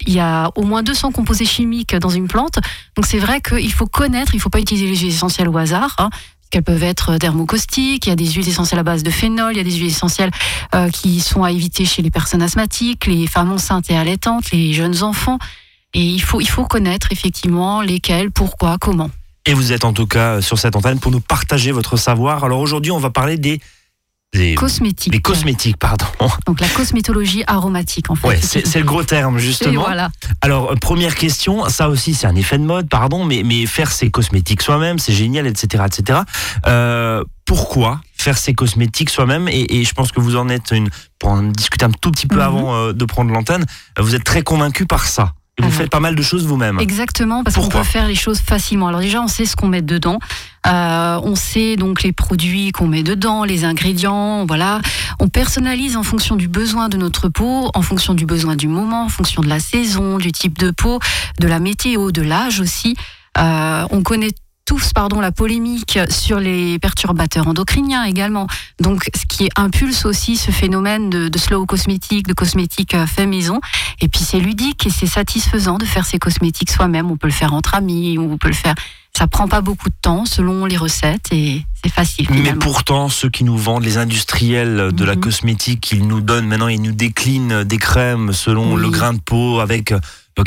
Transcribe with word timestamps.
il 0.08 0.12
y 0.14 0.18
a 0.18 0.50
au 0.56 0.62
moins 0.64 0.82
200 0.82 1.12
composés 1.12 1.44
chimiques 1.44 1.94
dans 1.94 2.08
une 2.08 2.26
plante. 2.26 2.58
Donc 2.96 3.06
c'est 3.06 3.18
vrai 3.20 3.40
qu'il 3.40 3.72
faut 3.72 3.86
connaître, 3.86 4.34
il 4.34 4.38
ne 4.38 4.42
faut 4.42 4.50
pas 4.50 4.58
utiliser 4.58 4.88
les 4.88 4.96
huiles 4.96 5.10
essentielles 5.14 5.48
au 5.48 5.56
hasard. 5.56 5.94
Hein, 5.98 6.10
qu'elles 6.52 6.62
peuvent 6.62 6.82
être 6.82 7.16
thermocaustiques, 7.16 8.06
il 8.06 8.10
y 8.10 8.12
a 8.12 8.16
des 8.16 8.30
huiles 8.30 8.48
essentielles 8.48 8.78
à 8.78 8.82
base 8.82 9.02
de 9.02 9.10
phénol, 9.10 9.54
il 9.54 9.56
y 9.56 9.60
a 9.60 9.64
des 9.64 9.72
huiles 9.72 9.86
essentielles 9.86 10.30
euh, 10.74 10.90
qui 10.90 11.20
sont 11.20 11.42
à 11.42 11.50
éviter 11.50 11.84
chez 11.84 12.02
les 12.02 12.10
personnes 12.10 12.42
asthmatiques, 12.42 13.06
les 13.06 13.26
femmes 13.26 13.50
enceintes 13.50 13.90
et 13.90 13.96
allaitantes, 13.96 14.50
les 14.52 14.72
jeunes 14.72 15.02
enfants. 15.02 15.38
Et 15.94 16.02
il 16.02 16.20
faut, 16.20 16.40
il 16.40 16.48
faut 16.48 16.64
connaître 16.64 17.08
effectivement 17.10 17.80
lesquelles, 17.80 18.30
pourquoi, 18.30 18.76
comment. 18.78 19.10
Et 19.46 19.54
vous 19.54 19.72
êtes 19.72 19.84
en 19.84 19.92
tout 19.92 20.06
cas 20.06 20.40
sur 20.40 20.58
cette 20.58 20.76
antenne 20.76 21.00
pour 21.00 21.10
nous 21.10 21.20
partager 21.20 21.72
votre 21.72 21.96
savoir. 21.96 22.44
Alors 22.44 22.60
aujourd'hui, 22.60 22.92
on 22.92 22.98
va 22.98 23.10
parler 23.10 23.38
des 23.38 23.60
des, 24.32 24.54
Cosmétique. 24.54 25.12
des 25.12 25.20
cosmétiques, 25.20 25.76
pardon. 25.76 26.06
Donc 26.46 26.60
la 26.60 26.68
cosmétologie 26.68 27.44
aromatique 27.46 28.10
en 28.10 28.14
fait. 28.14 28.28
Ouais, 28.28 28.40
c'est 28.40 28.78
le 28.78 28.84
gros 28.84 29.02
terme 29.02 29.38
justement. 29.38 29.82
voilà. 29.82 30.10
Alors, 30.40 30.72
euh, 30.72 30.74
première 30.76 31.14
question, 31.14 31.68
ça 31.68 31.88
aussi 31.90 32.14
c'est 32.14 32.26
un 32.26 32.34
effet 32.36 32.56
de 32.58 32.64
mode, 32.64 32.88
pardon, 32.88 33.24
mais, 33.26 33.42
mais 33.44 33.66
faire 33.66 33.92
ses 33.92 34.10
cosmétiques 34.10 34.62
soi-même, 34.62 34.98
c'est 34.98 35.12
génial, 35.12 35.46
etc. 35.46 35.84
etc. 35.86 36.20
Euh, 36.66 37.22
pourquoi 37.44 38.00
faire 38.16 38.38
ses 38.38 38.54
cosmétiques 38.54 39.10
soi-même 39.10 39.48
et, 39.48 39.66
et 39.80 39.84
je 39.84 39.92
pense 39.92 40.12
que 40.12 40.20
vous 40.20 40.36
en 40.36 40.48
êtes 40.48 40.70
une, 40.70 40.88
pour 41.18 41.30
en 41.30 41.42
discuter 41.42 41.84
un 41.84 41.90
tout 41.90 42.10
petit 42.10 42.26
peu 42.26 42.36
Mhm. 42.36 42.42
avant 42.42 42.74
euh, 42.74 42.92
de 42.92 43.04
prendre 43.04 43.32
l'antenne, 43.32 43.66
vous 43.98 44.14
êtes 44.14 44.24
très 44.24 44.42
convaincu 44.42 44.86
par 44.86 45.06
ça. 45.06 45.34
Vous 45.62 45.70
faites 45.70 45.90
pas 45.90 46.00
mal 46.00 46.14
de 46.14 46.22
choses 46.22 46.46
vous-même. 46.46 46.78
Exactement, 46.80 47.44
parce 47.44 47.56
qu'on 47.56 47.68
peut 47.68 47.82
faire 47.82 48.06
les 48.06 48.14
choses 48.14 48.40
facilement. 48.40 48.88
Alors 48.88 49.00
déjà, 49.00 49.22
on 49.22 49.28
sait 49.28 49.46
ce 49.46 49.56
qu'on 49.56 49.68
met 49.68 49.82
dedans. 49.82 50.18
Euh, 50.66 51.20
on 51.24 51.34
sait 51.34 51.76
donc 51.76 52.02
les 52.02 52.12
produits 52.12 52.70
qu'on 52.70 52.86
met 52.86 53.02
dedans, 53.02 53.44
les 53.44 53.64
ingrédients, 53.64 54.46
voilà. 54.46 54.80
On 55.18 55.28
personnalise 55.28 55.96
en 55.96 56.02
fonction 56.02 56.36
du 56.36 56.48
besoin 56.48 56.88
de 56.88 56.96
notre 56.96 57.28
peau, 57.28 57.70
en 57.74 57.82
fonction 57.82 58.14
du 58.14 58.26
besoin 58.26 58.56
du 58.56 58.68
moment, 58.68 59.04
en 59.04 59.08
fonction 59.08 59.42
de 59.42 59.48
la 59.48 59.60
saison, 59.60 60.18
du 60.18 60.30
type 60.32 60.58
de 60.58 60.70
peau, 60.70 61.00
de 61.40 61.48
la 61.48 61.58
météo, 61.58 62.12
de 62.12 62.22
l'âge 62.22 62.60
aussi. 62.60 62.96
Euh, 63.38 63.86
on 63.90 64.02
connaît 64.02 64.32
pardon, 64.94 65.20
la 65.20 65.32
polémique 65.32 65.98
sur 66.08 66.38
les 66.40 66.78
perturbateurs 66.78 67.48
endocriniens 67.48 68.04
également. 68.04 68.46
Donc, 68.80 69.08
ce 69.14 69.24
qui 69.26 69.48
impulse 69.56 70.04
aussi 70.04 70.36
ce 70.36 70.50
phénomène 70.50 71.10
de, 71.10 71.28
de 71.28 71.38
slow 71.38 71.66
cosmétique, 71.66 72.26
de 72.26 72.32
cosmétique 72.34 72.94
euh, 72.94 73.06
fait 73.06 73.26
maison. 73.26 73.60
Et 74.00 74.08
puis, 74.08 74.20
c'est 74.24 74.40
ludique 74.40 74.86
et 74.86 74.90
c'est 74.90 75.06
satisfaisant 75.06 75.78
de 75.78 75.84
faire 75.84 76.06
ces 76.06 76.18
cosmétiques 76.18 76.70
soi-même. 76.70 77.10
On 77.10 77.16
peut 77.16 77.26
le 77.28 77.32
faire 77.32 77.52
entre 77.54 77.74
amis, 77.74 78.18
on 78.18 78.38
peut 78.38 78.48
le 78.48 78.54
faire. 78.54 78.74
Ça 79.16 79.26
prend 79.26 79.46
pas 79.46 79.60
beaucoup 79.60 79.90
de 79.90 79.94
temps 80.00 80.24
selon 80.24 80.64
les 80.64 80.78
recettes 80.78 81.26
et 81.32 81.62
c'est 81.84 81.92
facile. 81.92 82.26
Mais 82.30 82.54
pourtant, 82.54 83.10
ceux 83.10 83.28
qui 83.28 83.44
nous 83.44 83.58
vendent, 83.58 83.84
les 83.84 83.98
industriels 83.98 84.90
de 84.92 85.04
la 85.04 85.14
Mhm. 85.16 85.20
cosmétique, 85.20 85.92
ils 85.92 86.06
nous 86.08 86.22
donnent 86.22 86.46
maintenant, 86.46 86.68
ils 86.68 86.80
nous 86.80 86.92
déclinent 86.92 87.62
des 87.64 87.76
crèmes 87.76 88.32
selon 88.32 88.74
Oui. 88.74 88.80
le 88.80 88.88
grain 88.88 89.12
de 89.12 89.20
peau 89.20 89.60
avec 89.60 89.92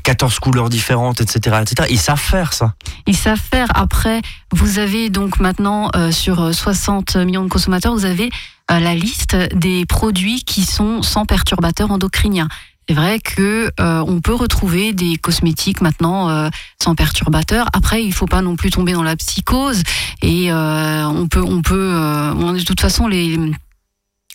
14 0.03 0.40
couleurs 0.40 0.69
différentes, 0.69 1.22
etc., 1.22 1.57
etc. 1.62 1.88
Ils 1.91 2.00
savent 2.00 2.19
faire 2.19 2.53
ça. 2.53 2.73
Ils 3.07 3.16
savent 3.18 3.40
faire. 3.40 3.68
Après, 3.75 4.22
vous 4.51 4.79
avez 4.79 5.09
donc 5.09 5.40
maintenant 5.40 5.90
euh, 5.96 6.12
sur 6.12 6.41
euh, 6.41 6.51
60 6.51 7.16
millions 7.18 7.44
de 7.44 7.50
consommateurs, 7.50 7.94
vous 7.94 8.06
avez 8.06 8.29
euh, 8.72 8.79
la 8.79 8.96
liste 8.96 9.35
des 9.53 9.85
produits 9.85 10.44
qui 10.44 10.63
sont 10.63 11.01
sans 11.01 11.25
perturbateurs 11.25 11.91
endocriniens. 11.91 12.47
C'est 12.88 12.94
vrai 12.96 13.19
que 13.19 13.72
euh, 13.79 14.03
on 14.07 14.22
peut 14.22 14.35
retrouver 14.35 14.94
des 14.94 15.18
cosmétiques 15.18 15.81
maintenant 15.81 16.29
euh, 16.29 16.50
sans 16.81 16.94
perturbateurs. 16.94 17.67
Après, 17.73 18.03
il 18.03 18.13
faut 18.13 18.28
pas 18.28 18.44
non 18.44 18.56
plus 18.56 18.69
tomber 18.69 18.94
dans 18.94 19.02
la 19.02 19.16
psychose 19.16 19.81
et 20.22 20.52
euh, 20.52 21.06
on 21.07 21.28
peut, 21.28 21.41
on 21.44 21.63
peut, 21.63 21.73
euh, 21.96 22.31
on- 22.34 22.53
de 22.53 22.59
toute 22.62 22.79
façon 22.81 23.07
les 23.07 23.40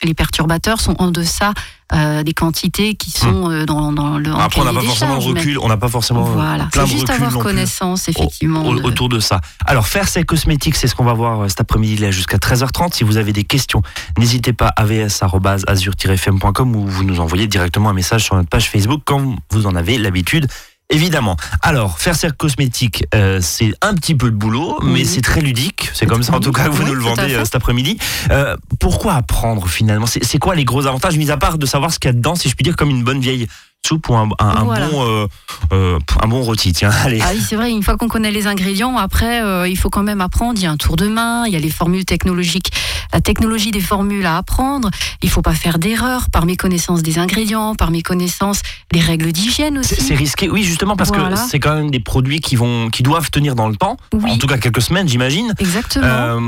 les 0.03 0.15
perturbateurs 0.15 0.81
sont 0.81 0.95
en 1.01 1.11
deçà 1.11 1.53
euh, 1.93 2.23
des 2.23 2.33
quantités 2.33 2.95
qui 2.95 3.11
sont 3.11 3.51
euh, 3.51 3.67
dans, 3.67 3.93
dans 3.93 4.17
le. 4.19 4.33
Après, 4.33 4.61
on 4.61 4.65
n'a 4.65 4.73
pas 4.73 4.81
forcément 4.83 5.19
de 5.19 5.23
recul, 5.25 5.59
on 5.59 5.69
n'a 5.69 5.77
pas 5.77 5.89
forcément 5.89 6.23
Voilà, 6.23 6.67
plein 6.67 6.87
c'est 6.87 6.93
de 6.95 6.99
juste 6.99 7.09
recul 7.11 7.25
avoir 7.25 7.43
connaissance 7.43 8.09
effectivement. 8.09 8.65
au- 8.65 8.77
de- 8.77 8.83
autour 8.83 9.09
de 9.09 9.19
ça. 9.19 9.41
Alors, 9.67 9.87
faire 9.89 10.09
ces 10.09 10.23
cosmétiques, 10.23 10.77
c'est 10.77 10.87
ce 10.87 10.95
qu'on 10.95 11.05
va 11.05 11.13
voir 11.15 11.41
euh, 11.43 11.49
cet 11.49 11.61
après-midi 11.61 11.97
là 11.97 12.11
jusqu'à 12.11 12.37
13h30. 12.39 12.95
Si 12.95 13.05
vous 13.05 13.17
avez 13.17 13.33
des 13.33 13.45
questions, 13.45 13.83
n'hésitez 14.19 14.53
pas 14.53 14.69
à 14.69 14.83
avs.azur-fm.com 14.83 16.77
ou 16.77 16.87
vous 16.87 17.05
nous 17.05 17.21
envoyez 17.21 17.47
directement 17.47 17.91
un 17.91 17.95
message 17.95 18.25
sur 18.25 18.37
notre 18.37 18.49
page 18.49 18.69
Facebook 18.71 19.03
quand 19.05 19.37
vous 19.51 19.67
en 19.67 19.75
avez 19.75 19.99
l'habitude. 19.99 20.47
Évidemment. 20.91 21.37
Alors, 21.63 21.99
faire 22.01 22.17
ces 22.17 22.31
cosmétiques, 22.31 23.05
euh, 23.15 23.39
c'est 23.41 23.73
un 23.81 23.95
petit 23.95 24.15
peu 24.17 24.31
de 24.31 24.37
boulot, 24.37 24.79
mais 24.83 24.93
Oui. 25.01 25.07
c'est 25.07 25.21
très 25.21 25.41
ludique. 25.41 25.89
C'est 25.95 26.07
comme 26.07 26.23
ça, 26.25 26.35
en 26.35 26.41
tout 26.41 26.51
cas, 26.53 26.65
que 26.65 26.71
vous 26.71 26.83
Oui, 26.83 26.89
nous 26.89 26.95
le 26.97 27.03
vendez 27.03 27.33
euh, 27.35 27.45
cet 27.45 27.55
après-midi. 27.55 27.97
Euh, 28.31 28.57
pourquoi 28.81 29.15
apprendre 29.15 29.69
finalement? 29.69 30.07
C'est 30.07 30.25
c'est 30.25 30.39
quoi 30.39 30.55
les 30.57 30.65
gros 30.65 30.87
avantages, 30.87 31.17
mis 31.17 31.31
à 31.31 31.37
part 31.37 31.59
de 31.59 31.67
savoir 31.67 31.93
ce 31.93 31.99
qu'il 32.01 32.09
y 32.09 32.11
a 32.11 32.13
dedans, 32.15 32.35
si 32.35 32.49
je 32.49 32.55
puis 32.57 32.65
dire, 32.65 32.75
comme 32.77 32.91
une 32.91 33.05
bonne 33.05 33.21
vieille 33.21 33.47
soupe 33.87 34.09
ou 34.09 34.15
un, 34.15 34.29
un- 34.39 34.47
un 34.47 34.65
Voilà. 34.65 34.89
bon, 34.89 35.05
euh, 35.07 35.27
euh, 35.73 35.99
un 36.23 36.29
bon 36.29 36.43
rôti 36.43 36.73
Tiens, 36.73 36.91
allez. 37.05 37.21
Ah 37.23 37.31
oui, 37.35 37.41
c'est 37.47 37.57
vrai, 37.57 37.71
une 37.71 37.83
fois 37.83 37.97
qu'on 37.97 38.09
connaît 38.09 38.31
les 38.31 38.47
ingrédients, 38.47 38.97
après, 38.97 39.43
euh, 39.43 39.67
il 39.69 39.77
faut 39.77 39.91
quand 39.91 40.03
même 40.03 40.21
apprendre. 40.21 40.55
Il 40.59 40.63
y 40.63 40.67
a 40.67 40.71
un 40.71 40.77
tour 40.77 40.97
de 40.97 41.09
main, 41.09 41.45
il 41.47 41.53
y 41.53 41.57
a 41.57 41.59
les 41.59 41.71
formules 41.71 42.05
technologiques, 42.05 42.71
la 43.13 43.21
technologie 43.21 43.71
des 43.71 43.81
formules 43.81 44.27
à 44.27 44.37
apprendre. 44.37 44.91
Il 45.23 45.31
faut 45.31 45.43
pas 45.43 45.55
faire 45.55 45.79
d'erreurs 45.79 46.31
par 46.31 46.47
méconnaissance 46.47 47.03
des 47.03 47.19
ingrédients, 47.19 47.75
par 47.75 47.91
méconnaissance 47.91 48.61
des 48.93 49.01
règles 49.01 49.33
d'hygiène 49.33 49.79
aussi. 49.79 49.97
c'est 49.97 50.15
risqué, 50.15 50.49
oui, 50.51 50.63
justement, 50.63 50.97
parce 50.97 51.11
Voilà. 51.11 51.37
que 51.37 51.49
c'est 51.49 51.59
quand 51.59 51.75
même 51.75 51.91
des 51.91 52.01
produits 52.01 52.41
qui 52.41 52.57
vont, 52.57 52.91
qui 52.91 53.03
doivent 53.03 53.31
tenir 53.31 53.55
dans 53.55 53.69
le 53.69 53.77
temps. 53.77 53.97
Oui. 54.13 54.31
En 54.33 54.39
tout 54.39 54.47
cas, 54.47 54.59
quelques 54.59 54.83
semaines, 54.83 55.09
j'imagine. 55.09 55.55
Exactement. 55.59 56.39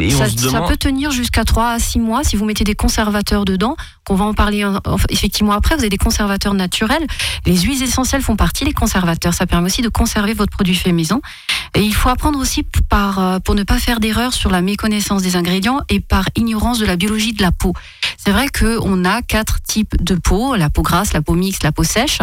Et 0.00 0.10
ça, 0.10 0.24
on 0.24 0.28
se 0.28 0.38
ça 0.38 0.46
demande. 0.52 0.68
peut 0.68 0.76
tenir 0.76 1.10
jusqu'à 1.10 1.44
3 1.44 1.70
à 1.72 1.78
6 1.78 1.98
mois 1.98 2.22
si 2.24 2.36
vous 2.36 2.44
mettez 2.44 2.64
des 2.64 2.74
conservateurs 2.74 3.44
dedans, 3.44 3.76
qu'on 4.04 4.14
va 4.14 4.24
en 4.24 4.34
parler 4.34 4.64
effectivement 5.10 5.52
après. 5.52 5.74
Vous 5.74 5.80
avez 5.82 5.90
des 5.90 5.98
conservateurs 5.98 6.54
naturels. 6.54 6.75
Les 7.46 7.56
huiles 7.56 7.82
essentielles 7.82 8.22
font 8.22 8.36
partie 8.36 8.64
des 8.64 8.72
conservateurs. 8.72 9.34
Ça 9.34 9.46
permet 9.46 9.66
aussi 9.66 9.82
de 9.82 9.88
conserver 9.88 10.34
votre 10.34 10.50
produit 10.50 10.74
fait 10.74 10.92
maison. 10.92 11.20
Et 11.74 11.80
il 11.80 11.94
faut 11.94 12.08
apprendre 12.08 12.38
aussi 12.38 12.64
euh, 12.94 13.40
pour 13.40 13.54
ne 13.54 13.62
pas 13.62 13.78
faire 13.78 14.00
d'erreur 14.00 14.32
sur 14.32 14.50
la 14.50 14.62
méconnaissance 14.62 15.22
des 15.22 15.36
ingrédients 15.36 15.80
et 15.88 16.00
par 16.00 16.24
ignorance 16.36 16.78
de 16.78 16.86
la 16.86 16.96
biologie 16.96 17.32
de 17.32 17.42
la 17.42 17.52
peau. 17.52 17.74
C'est 18.16 18.30
vrai 18.30 18.48
qu'on 18.48 19.04
a 19.04 19.22
quatre 19.22 19.60
types 19.62 20.02
de 20.02 20.14
peau, 20.14 20.56
la 20.56 20.70
peau 20.70 20.82
grasse, 20.82 21.12
la 21.12 21.22
peau 21.22 21.34
mixte, 21.34 21.62
la 21.62 21.72
peau 21.72 21.84
sèche. 21.84 22.18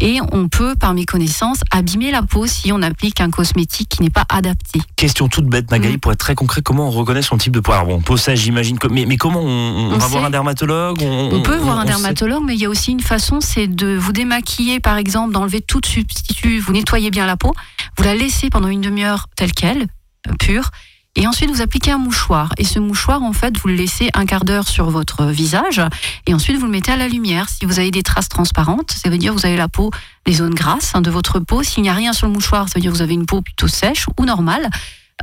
Et 0.00 0.18
on 0.32 0.48
peut, 0.48 0.74
par 0.74 0.92
méconnaissance, 0.92 1.60
abîmer 1.70 2.10
la 2.10 2.22
peau 2.22 2.46
si 2.46 2.72
on 2.72 2.82
applique 2.82 3.20
un 3.20 3.30
cosmétique 3.30 3.88
qui 3.90 4.02
n'est 4.02 4.10
pas 4.10 4.24
adapté. 4.28 4.80
Question 4.96 5.28
toute 5.28 5.46
bête, 5.46 5.70
Magali, 5.70 5.94
Mhm. 5.94 6.00
pour 6.00 6.10
être 6.12 6.18
très 6.18 6.34
concret, 6.34 6.62
comment 6.62 6.88
on 6.88 6.90
reconnaît 6.90 7.22
son 7.22 7.38
type 7.38 7.52
de 7.52 7.60
peau 7.60 7.72
Alors 7.72 7.86
bon, 7.86 8.00
peau 8.00 8.16
sèche, 8.16 8.40
j'imagine. 8.40 8.76
Mais, 8.90 9.06
mais 9.06 9.16
comment 9.16 9.40
on, 9.40 9.46
on 9.46 9.92
On 9.92 9.98
va 9.98 10.00
sait. 10.00 10.10
voir 10.10 10.24
un 10.24 10.30
dermatologue 10.30 10.98
On 11.02 11.42
peut 11.42 11.56
voir 11.56 11.78
un 11.78 11.82
sait. 11.82 11.88
dermatologue, 11.92 12.42
mais 12.44 12.54
il 12.54 12.60
y 12.60 12.64
a 12.66 12.68
aussi 12.70 12.90
une 12.90 13.00
façon, 13.00 13.40
c'est 13.40 13.68
de 13.68 13.96
vous 13.96 14.12
démaquiller, 14.12 14.80
par 14.80 14.96
exemple, 14.96 15.32
d'enlever 15.32 15.60
tout 15.60 15.80
substitut. 15.84 16.58
Vous 16.58 16.72
nettoyez 16.72 17.10
bien 17.10 17.26
la 17.26 17.36
peau, 17.36 17.54
vous 17.96 18.02
la 18.04 18.14
laissez 18.16 18.50
pendant 18.50 18.68
une 18.68 18.80
demi-heure 18.80 19.28
telle 19.36 19.52
qu'elle, 19.52 19.86
euh, 20.28 20.32
pure, 20.40 20.70
Et 21.16 21.26
ensuite, 21.26 21.50
vous 21.50 21.62
appliquez 21.62 21.92
un 21.92 21.98
mouchoir. 21.98 22.50
Et 22.58 22.64
ce 22.64 22.78
mouchoir, 22.78 23.22
en 23.22 23.32
fait, 23.32 23.56
vous 23.56 23.68
le 23.68 23.74
laissez 23.74 24.10
un 24.14 24.26
quart 24.26 24.44
d'heure 24.44 24.66
sur 24.66 24.90
votre 24.90 25.26
visage. 25.26 25.80
Et 26.26 26.34
ensuite, 26.34 26.58
vous 26.58 26.66
le 26.66 26.72
mettez 26.72 26.92
à 26.92 26.96
la 26.96 27.06
lumière. 27.06 27.48
Si 27.48 27.64
vous 27.64 27.78
avez 27.78 27.90
des 27.90 28.02
traces 28.02 28.28
transparentes, 28.28 28.90
ça 28.90 29.10
veut 29.10 29.18
dire 29.18 29.32
que 29.32 29.38
vous 29.38 29.46
avez 29.46 29.56
la 29.56 29.68
peau, 29.68 29.90
les 30.26 30.34
zones 30.34 30.54
grasses 30.54 30.92
hein, 30.94 31.02
de 31.02 31.10
votre 31.10 31.38
peau. 31.38 31.62
S'il 31.62 31.82
n'y 31.84 31.88
a 31.88 31.94
rien 31.94 32.12
sur 32.12 32.26
le 32.26 32.32
mouchoir, 32.32 32.68
ça 32.68 32.74
veut 32.76 32.80
dire 32.80 32.90
que 32.90 32.96
vous 32.96 33.02
avez 33.02 33.14
une 33.14 33.26
peau 33.26 33.42
plutôt 33.42 33.68
sèche 33.68 34.06
ou 34.18 34.24
normale. 34.24 34.68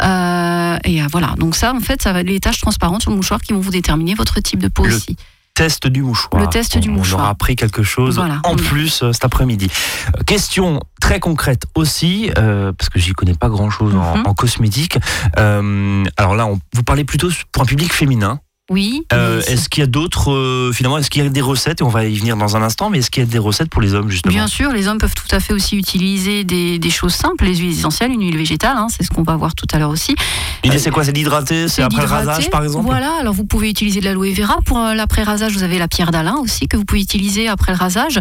Euh, 0.01 0.77
et 0.85 1.01
euh, 1.01 1.07
voilà. 1.11 1.35
Donc 1.37 1.55
ça, 1.55 1.73
en 1.73 1.81
fait, 1.81 2.01
ça 2.01 2.13
va 2.13 2.21
être 2.21 2.27
les 2.27 2.39
taches 2.39 2.61
transparentes 2.61 3.01
sur 3.01 3.11
le 3.11 3.17
mouchoir 3.17 3.41
qui 3.41 3.51
vont 3.51 3.59
vous 3.59 3.71
déterminer 3.71 4.13
votre 4.13 4.39
type 4.39 4.59
de 4.59 4.69
peau 4.69 4.85
aussi 4.85 5.17
test 5.53 5.87
du 5.87 6.01
mouchoir. 6.01 6.41
Le 6.41 6.47
test 6.47 6.77
du 6.77 6.89
mouchoir. 6.89 7.19
On 7.19 7.23
aura 7.23 7.31
appris 7.31 7.55
quelque 7.55 7.83
chose 7.83 8.19
en 8.43 8.55
plus 8.55 9.03
euh, 9.03 9.13
cet 9.13 9.25
après-midi. 9.25 9.69
Euh, 10.17 10.23
question 10.23 10.81
très 10.99 11.19
concrète 11.19 11.63
aussi, 11.75 12.31
euh, 12.37 12.71
parce 12.71 12.89
que 12.89 12.99
j'y 12.99 13.13
connais 13.13 13.33
pas 13.33 13.49
grand-chose 13.49 13.95
en, 13.95 14.17
mhm. 14.17 14.35
cosmétique. 14.35 14.97
alors 15.35 16.35
là, 16.35 16.47
on, 16.47 16.59
vous 16.73 16.83
parlez 16.83 17.03
plutôt 17.03 17.29
pour 17.51 17.63
un 17.63 17.65
public 17.65 17.93
féminin. 17.93 18.39
Oui. 18.71 19.05
Euh, 19.11 19.41
est-ce 19.47 19.67
qu'il 19.67 19.81
y 19.81 19.83
a 19.83 19.87
d'autres, 19.87 20.31
euh, 20.31 20.71
finalement, 20.71 20.97
est-ce 20.97 21.09
qu'il 21.09 21.21
y 21.21 21.25
a 21.25 21.29
des 21.29 21.41
recettes, 21.41 21.81
et 21.81 21.83
on 21.83 21.89
va 21.89 22.05
y 22.05 22.17
venir 22.17 22.37
dans 22.37 22.55
un 22.55 22.63
instant, 22.63 22.89
mais 22.89 22.99
est-ce 22.99 23.11
qu'il 23.11 23.21
y 23.21 23.25
a 23.25 23.29
des 23.29 23.37
recettes 23.37 23.69
pour 23.69 23.81
les 23.81 23.93
hommes, 23.93 24.09
justement? 24.09 24.33
Bien 24.33 24.47
sûr, 24.47 24.71
les 24.71 24.87
hommes 24.87 24.97
peuvent 24.97 25.13
tout 25.13 25.35
à 25.35 25.41
fait 25.41 25.51
aussi 25.51 25.75
utiliser 25.75 26.45
des, 26.45 26.89
choses 26.89 27.13
simples, 27.13 27.43
les 27.43 27.57
huiles 27.57 27.77
essentielles, 27.77 28.11
une 28.11 28.21
huile 28.21 28.37
végétale, 28.37 28.77
hein, 28.77 28.87
c'est 28.89 29.03
ce 29.03 29.09
qu'on 29.09 29.23
va 29.23 29.35
voir 29.35 29.55
tout 29.55 29.65
à 29.73 29.79
l'heure 29.79 29.89
aussi. 29.89 30.15
L'idée, 30.63 30.79
c'est 30.79 30.89
quoi? 30.89 31.03
C'est 31.03 31.11
d'hydrater 31.11 31.67
C'est 31.67 31.81
après 31.81 32.01
le 32.01 32.07
rasage, 32.07 32.49
par 32.49 32.63
exemple? 32.63 32.85
Voilà, 32.85 33.11
alors 33.19 33.33
vous 33.33 33.43
pouvez 33.43 33.69
utiliser 33.69 33.99
de 33.99 34.05
l'aloe 34.05 34.31
vera. 34.33 34.57
Pour 34.65 34.79
euh, 34.79 34.93
l'après-rasage, 34.93 35.51
vous 35.51 35.63
avez 35.63 35.77
la 35.77 35.89
pierre 35.89 36.11
d'Alain 36.11 36.37
aussi, 36.37 36.69
que 36.69 36.77
vous 36.77 36.85
pouvez 36.85 37.01
utiliser 37.01 37.49
après 37.49 37.73
le 37.73 37.77
rasage. 37.77 38.19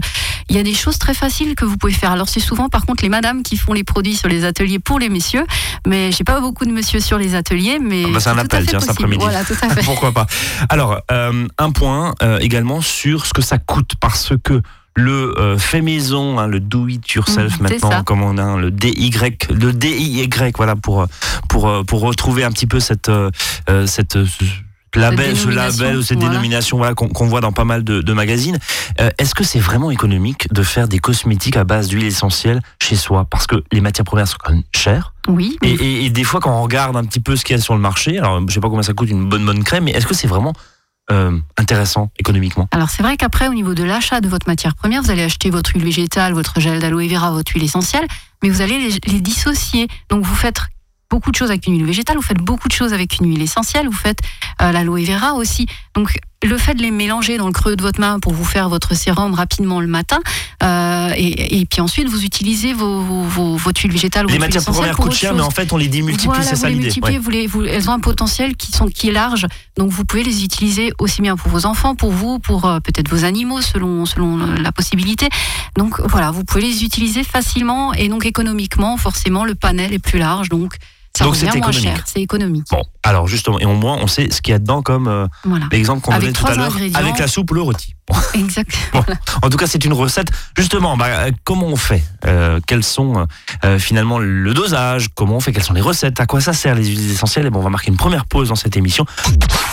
Il 0.49 0.56
y 0.56 0.58
a 0.58 0.64
des 0.64 0.75
choses 0.75 0.99
très 0.99 1.14
faciles 1.14 1.55
que 1.55 1.64
vous 1.64 1.76
pouvez 1.76 1.93
faire. 1.93 2.11
Alors, 2.11 2.29
c'est 2.29 2.41
souvent, 2.41 2.69
par 2.69 2.87
contre, 2.87 3.05
les 3.05 3.08
madames 3.08 3.44
qui 3.44 3.56
font 3.56 3.73
les 3.73 3.85
produits 3.85 4.17
sur 4.17 4.29
les 4.29 4.44
ateliers 4.44 4.81
pour 4.81 4.99
les 4.99 5.11
messieurs, 5.11 5.44
mais 5.87 6.11
j'ai 6.11 6.25
pas 6.25 6.41
beaucoup 6.41 6.64
de 6.64 6.73
messieurs 6.73 6.99
sur 6.99 7.19
les 7.19 7.37
ateliers, 7.37 7.79
mais. 7.81 8.02
Ah 8.06 8.11
bah 8.14 8.20
c'est 8.20 8.31
un 8.31 8.38
appel, 8.38 8.67
tiens, 8.67 8.81
cet 8.81 8.91
après-midi. 8.91 9.23
Voilà, 9.23 9.44
tout 9.44 9.55
à 9.62 9.69
fait. 9.75 9.85
Pourquoi 9.85 10.11
pas? 10.11 10.26
Alors, 10.69 11.01
euh, 11.11 11.47
un 11.59 11.71
point 11.71 12.15
euh, 12.23 12.39
également 12.39 12.81
sur 12.81 13.27
ce 13.27 13.33
que 13.33 13.43
ça 13.43 13.59
coûte 13.59 13.93
parce 14.01 14.33
que 14.43 14.63
le 14.95 15.39
euh, 15.39 15.57
fait 15.57 15.83
maison, 15.83 16.39
hein, 16.39 16.47
le 16.47 16.61
do 16.61 16.89
it 16.89 17.09
yourself 17.13 17.59
mmh, 17.59 17.63
maintenant, 17.63 18.03
comme 18.03 18.23
on 18.23 18.39
a 18.39 18.43
hein, 18.43 18.59
le 18.59 18.71
DY, 18.71 19.13
le 19.51 19.73
DIY, 19.73 20.29
voilà 20.57 20.77
pour 20.77 21.07
pour 21.49 21.85
pour 21.87 22.01
retrouver 22.01 22.45
un 22.45 22.51
petit 22.51 22.67
peu 22.67 22.81
cette 22.81 23.11
cette 23.87 24.19
label, 24.95 25.37
ce 25.37 25.49
label 25.49 25.97
ou 25.97 26.03
cette 26.03 26.19
dénomination 26.19 26.79
voilà, 26.79 26.95
qu'on 26.95 27.27
voit 27.27 27.41
dans 27.41 27.53
pas 27.53 27.65
mal 27.65 27.85
de, 27.85 28.13
magazines. 28.13 28.59
Est-ce 29.19 29.35
que 29.35 29.45
c'est 29.45 29.61
vraiment 29.61 29.91
économique 29.91 30.53
de 30.53 30.63
faire 30.63 30.89
des 30.89 30.99
cosmétiques 30.99 31.57
à 31.57 31.65
base 31.65 31.89
d'huile 31.89 32.07
essentielle 32.07 32.61
chez 32.83 32.97
soi? 32.97 33.27
Parce 33.31 33.47
que 33.47 33.63
les 33.73 33.81
matières 33.81 34.05
premières 34.05 34.29
sont 34.29 34.39
quand 34.43 34.53
même 34.53 34.63
chères. 34.75 35.15
Oui. 35.29 35.59
Et, 35.63 36.07
et, 36.07 36.11
des 36.11 36.25
fois, 36.25 36.41
quand 36.41 36.57
on 36.57 36.63
regarde 36.63 36.97
un 36.97 37.05
petit 37.05 37.21
peu 37.21 37.37
ce 37.37 37.45
qu'il 37.45 37.57
y 37.57 37.59
a 37.59 37.63
sur 37.63 37.75
le 37.75 37.81
marché, 37.81 38.19
alors 38.19 38.41
je 38.47 38.53
sais 38.53 38.61
pas 38.61 38.69
combien 38.69 38.83
ça 38.83 38.93
coûte 38.93 39.11
une 39.11 39.29
bonne 39.29 39.45
bonne 39.45 39.63
crème, 39.63 39.85
mais 39.85 39.93
est-ce 39.93 40.07
que 40.07 40.15
c'est 40.15 40.27
vraiment 40.27 40.53
euh, 41.11 41.39
intéressant 41.57 42.11
économiquement? 42.19 42.69
Alors 42.73 42.91
c'est 42.91 43.03
vrai 43.03 43.17
qu'après 43.17 43.49
au 43.49 43.55
niveau 43.55 43.75
de 43.75 43.85
l'achat 43.85 44.21
de 44.21 44.29
votre 44.29 44.49
matière 44.49 44.75
première, 44.75 45.03
vous 45.03 45.11
allez 45.11 45.23
acheter 45.23 45.51
votre 45.51 45.71
huile 45.75 45.85
végétale, 45.85 46.33
votre 46.35 46.61
gel 46.61 46.81
d'aloe 46.81 47.09
vera, 47.09 47.31
votre 47.31 47.53
huile 47.53 47.65
essentielle, 47.65 48.07
mais 48.43 48.49
vous 48.49 48.61
allez 48.61 48.79
les, 48.79 49.13
les 49.13 49.21
dissocier. 49.21 49.89
Donc 50.09 50.25
vous 50.25 50.35
faites 50.35 50.61
beaucoup 51.11 51.31
de 51.31 51.37
choses 51.37 51.51
avec 51.51 51.67
une 51.67 51.75
huile 51.75 51.87
végétale, 51.87 52.17
vous 52.17 52.23
faites 52.23 52.39
beaucoup 52.39 52.69
de 52.69 52.73
choses 52.73 52.93
avec 52.93 53.19
une 53.19 53.29
huile 53.29 53.43
essentielle, 53.43 53.87
vous 53.89 53.93
faites 53.93 54.21
euh, 54.62 54.73
l'aloe 54.73 55.05
vera 55.05 55.35
aussi. 55.35 55.67
Donc 55.95 56.19
le 56.43 56.57
fait 56.57 56.75
de 56.75 56.81
les 56.81 56.91
mélanger 56.91 57.37
dans 57.37 57.47
le 57.47 57.53
creux 57.53 57.77
de 57.77 57.83
votre 57.83 58.01
main 58.01 58.19
pour 58.19 58.33
vous 58.33 58.45
faire 58.45 58.69
votre 58.69 58.95
sérum 58.95 59.35
rapidement 59.35 59.81
le 59.81 59.87
matin, 59.87 60.21
euh, 60.62 61.12
et, 61.17 61.67
puis 61.67 61.81
ensuite 61.81 62.09
vous 62.09 62.25
utilisez 62.25 62.73
vos, 62.73 63.03
vos, 63.03 63.57
votre 63.57 63.81
huile 63.83 63.93
végétale. 63.93 64.27
Les 64.27 64.39
matières 64.39 64.65
premières 64.65 64.97
coûtent 64.97 65.12
cher, 65.12 65.35
mais 65.35 65.43
en 65.43 65.51
fait 65.51 65.73
on 65.73 65.77
les 65.77 65.89
démultiplie, 65.89 66.43
c'est 66.43 66.57
ça 66.57 66.71
l'idée. 66.71 66.89
Vous 67.47 67.65
elles 67.65 67.91
ont 67.91 67.93
un 67.93 68.01
potentiel 68.01 68.57
qui, 68.57 68.73
sont, 68.73 68.87
qui 68.87 69.09
est 69.09 69.12
large, 69.12 69.47
donc 69.77 69.91
vous 69.91 70.05
pouvez 70.05 70.23
les 70.23 70.45
utiliser 70.45 70.93
aussi 70.99 71.21
bien 71.21 71.37
pour 71.37 71.51
vos 71.51 71.67
enfants, 71.67 71.95
pour 71.95 72.12
vous, 72.12 72.39
pour 72.39 72.65
euh, 72.65 72.81
peut-être 72.81 73.09
vos 73.09 73.25
animaux 73.25 73.61
selon, 73.61 74.07
selon 74.07 74.37
la 74.37 74.73
possibilité. 74.73 75.29
Donc 75.77 76.01
voilà, 76.01 76.31
vous 76.31 76.45
pouvez 76.45 76.62
les 76.62 76.85
utiliser 76.85 77.25
facilement 77.25 77.93
et 77.93 78.09
donc 78.09 78.25
économiquement, 78.25 78.97
forcément 78.97 79.45
le 79.45 79.55
panel 79.55 79.93
est 79.93 79.99
plus 79.99 80.19
large, 80.19 80.49
donc 80.49 80.77
donc 81.19 81.37
c'est 81.37 81.47
économique. 81.47 82.03
C'est 82.05 82.21
économique. 82.21 82.65
Bon, 82.71 82.83
alors 83.03 83.27
justement, 83.27 83.59
et 83.59 83.65
au 83.65 83.75
moins 83.75 83.99
on 84.01 84.07
sait 84.07 84.31
ce 84.31 84.41
qu'il 84.41 84.53
y 84.53 84.55
a 84.55 84.59
dedans 84.59 84.83
comme 84.83 85.09
euh, 85.09 85.27
l'exemple 85.73 86.03
qu'on 86.03 86.17
donnait 86.17 86.33
tout 86.33 86.47
à 86.47 86.55
l'heure 86.55 86.75
avec 86.95 87.19
la 87.19 87.27
soupe 87.27 87.51
ou 87.51 87.55
le 87.55 87.62
rôti. 87.62 87.95
Exactement. 88.35 89.05
En 89.43 89.49
tout 89.49 89.57
cas, 89.57 89.67
c'est 89.67 89.85
une 89.85 89.93
recette. 89.93 90.29
Justement, 90.57 90.97
bah, 90.97 91.07
euh, 91.07 91.31
comment 91.45 91.67
on 91.67 91.77
fait 91.77 92.03
euh, 92.27 92.61
Quels 92.67 92.83
sont 92.85 93.27
finalement 93.79 94.19
le 94.19 94.53
dosage? 94.55 95.09
Comment 95.15 95.37
on 95.37 95.41
fait? 95.41 95.53
Quelles 95.53 95.65
sont 95.65 95.75
les 95.75 95.81
recettes? 95.81 96.21
À 96.21 96.27
quoi 96.27 96.41
ça 96.41 96.53
sert 96.53 96.75
les 96.75 96.87
huiles 96.87 97.11
essentielles? 97.11 97.47
Et 97.47 97.51
bon, 97.51 97.61
on 97.61 97.62
va 97.62 97.71
marquer 97.71 97.89
une 97.91 97.97
première 97.97 98.27
pause 98.27 98.49
dans 98.49 98.55
cette 98.55 98.77
émission. 98.77 99.07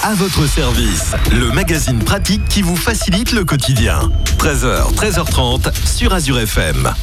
À 0.04 0.14
votre 0.14 0.46
service, 0.48 1.16
le 1.32 1.52
magazine 1.52 2.00
pratique 2.00 2.48
qui 2.48 2.62
vous 2.62 2.76
facilite 2.76 3.32
le 3.32 3.44
quotidien. 3.44 4.00
13h, 4.38 4.94
13h30 4.96 5.74
sur 5.86 6.14
Azure 6.14 6.40
FM. 6.40 6.94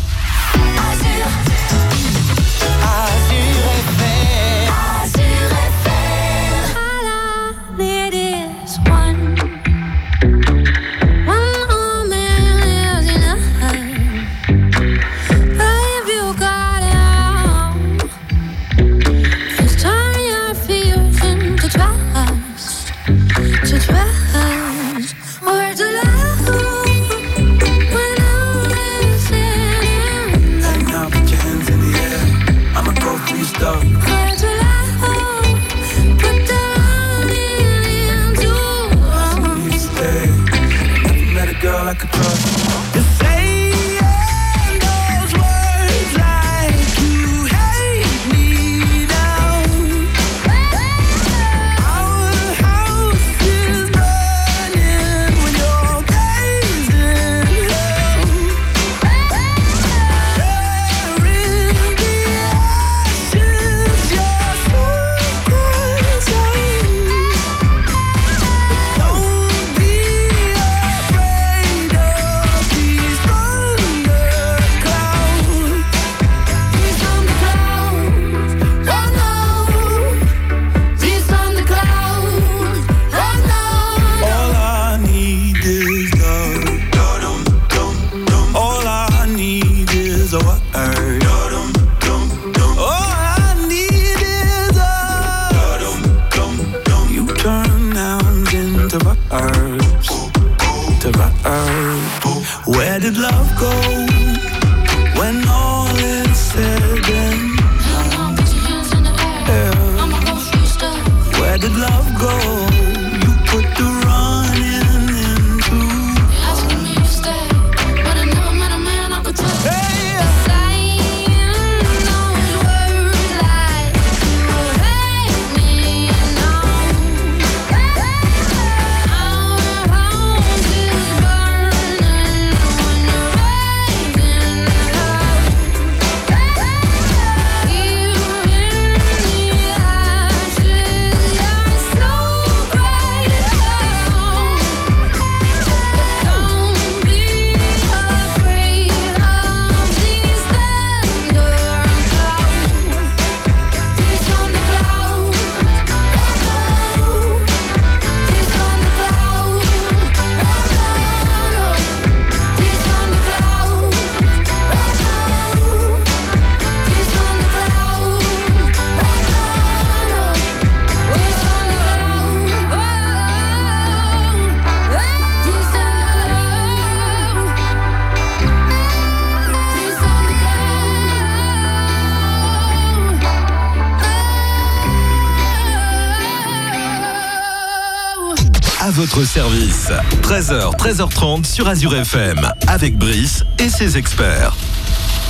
Votre 189.14 189.26
service. 189.28 189.90
13h, 190.22 190.76
13h30 190.76 191.44
sur 191.44 191.68
Azure 191.68 191.94
FM 191.94 192.50
avec 192.66 192.96
Brice 192.98 193.44
et 193.60 193.68
ses 193.68 193.96
experts. 193.96 194.56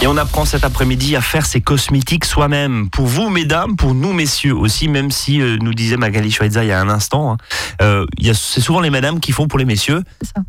Et 0.00 0.06
on 0.06 0.16
apprend 0.16 0.44
cet 0.46 0.64
après-midi 0.64 1.16
à 1.16 1.20
faire 1.20 1.44
ses 1.44 1.60
cosmétiques 1.60 2.24
soi-même. 2.24 2.88
Pour 2.90 3.06
vous, 3.06 3.28
mesdames, 3.28 3.76
pour 3.76 3.94
nous, 3.94 4.12
messieurs 4.12 4.54
aussi, 4.56 4.88
même 4.88 5.10
si 5.10 5.40
euh, 5.40 5.58
nous 5.60 5.74
disait 5.74 5.96
Magali 5.98 6.30
Schweitzer 6.30 6.62
il 6.62 6.68
y 6.68 6.72
a 6.72 6.80
un 6.80 6.88
instant, 6.88 7.32
hein, 7.32 7.36
euh, 7.82 8.06
c'est 8.32 8.60
souvent 8.60 8.80
les 8.80 8.90
madames 8.90 9.20
qui 9.20 9.32
font 9.32 9.48
pour 9.48 9.58
les 9.58 9.64
messieurs. 9.66 10.02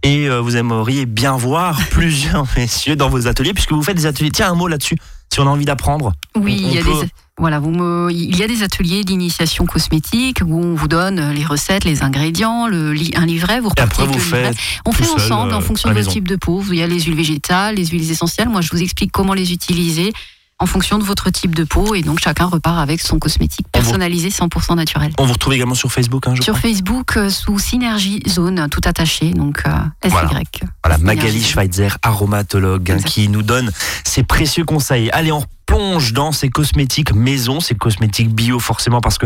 Et 0.03 0.29
euh, 0.29 0.39
vous 0.39 0.55
aimeriez 0.55 1.05
bien 1.05 1.35
voir 1.35 1.77
plusieurs 1.91 2.45
messieurs 2.55 2.95
dans 2.95 3.09
vos 3.09 3.27
ateliers, 3.27 3.53
puisque 3.53 3.73
vous 3.73 3.83
faites 3.83 3.97
des 3.97 4.05
ateliers. 4.05 4.31
Tiens, 4.31 4.51
un 4.51 4.55
mot 4.55 4.67
là-dessus, 4.67 4.95
si 5.33 5.39
on 5.41 5.47
a 5.47 5.49
envie 5.49 5.65
d'apprendre. 5.65 6.13
Oui, 6.35 6.55
il 6.57 6.73
y 6.75 6.79
a 6.79 6.83
peut- 6.83 7.01
des 7.01 7.09
voilà, 7.37 7.59
vous 7.59 7.71
me- 7.71 8.09
il 8.11 8.35
y 8.37 8.43
a 8.43 8.47
des 8.47 8.63
ateliers 8.63 9.03
d'initiation 9.03 9.65
cosmétique 9.65 10.39
où 10.45 10.57
on 10.57 10.73
vous 10.73 10.87
donne 10.87 11.31
les 11.31 11.43
recettes, 11.45 11.83
les 11.83 12.01
ingrédients, 12.01 12.67
le, 12.67 12.93
li- 12.93 13.11
un 13.15 13.25
livret. 13.25 13.59
Vous 13.59 13.69
repartez 13.69 14.03
après, 14.03 14.07
vous 14.13 14.19
faites. 14.19 14.55
On 14.85 14.91
fait 14.93 15.03
ensemble 15.09 15.51
euh, 15.51 15.57
en 15.57 15.61
fonction 15.61 15.89
à 15.89 15.93
de 15.93 15.99
votre 15.99 16.11
type 16.13 16.27
de 16.27 16.37
peau. 16.37 16.63
Il 16.71 16.77
y 16.77 16.81
a 16.81 16.87
les 16.87 17.01
huiles 17.01 17.15
végétales, 17.15 17.75
les 17.75 17.85
huiles 17.87 18.09
essentielles. 18.09 18.47
Moi, 18.47 18.61
je 18.61 18.69
vous 18.71 18.81
explique 18.81 19.11
comment 19.11 19.33
les 19.33 19.51
utiliser 19.51 20.13
en 20.57 20.65
fonction 20.65 20.97
de 20.97 21.03
votre 21.03 21.29
type 21.29 21.53
de 21.53 21.63
peau. 21.63 21.95
Et 21.95 22.01
donc, 22.01 22.19
chacun 22.23 22.45
repart 22.45 22.77
avec 22.79 23.01
son 23.01 23.19
cosmétique 23.19 23.67
personnalisé 23.71 24.29
100% 24.29 24.75
naturel. 24.75 25.11
On 25.17 25.25
vous 25.25 25.33
retrouve 25.33 25.53
également 25.53 25.75
sur 25.75 25.91
Facebook, 25.91 26.27
hein, 26.27 26.35
je 26.35 26.41
Sur 26.41 26.57
crois. 26.57 26.69
Facebook, 26.69 27.17
euh, 27.17 27.29
sous 27.29 27.59
Synergie 27.59 28.21
Zone, 28.27 28.67
tout 28.71 28.81
attaché, 28.85 29.31
donc 29.31 29.63
euh, 29.67 29.71
SY. 30.03 30.09
Voilà. 30.11 30.39
Voilà, 30.83 30.97
Magali. 30.99 31.43
Schweitzer, 31.43 31.97
aromatologue, 32.01 32.91
hein, 32.91 32.97
qui 32.97 33.27
nous 33.27 33.41
donne 33.43 33.71
ses 34.05 34.23
précieux 34.23 34.63
conseils. 34.65 35.09
Allez, 35.11 35.31
on 35.31 35.43
plonge 35.65 36.13
dans 36.13 36.31
ces 36.31 36.49
cosmétiques 36.49 37.13
maison, 37.13 37.59
ces 37.59 37.75
cosmétiques 37.75 38.33
bio, 38.33 38.59
forcément, 38.59 39.01
parce 39.01 39.17
que 39.17 39.25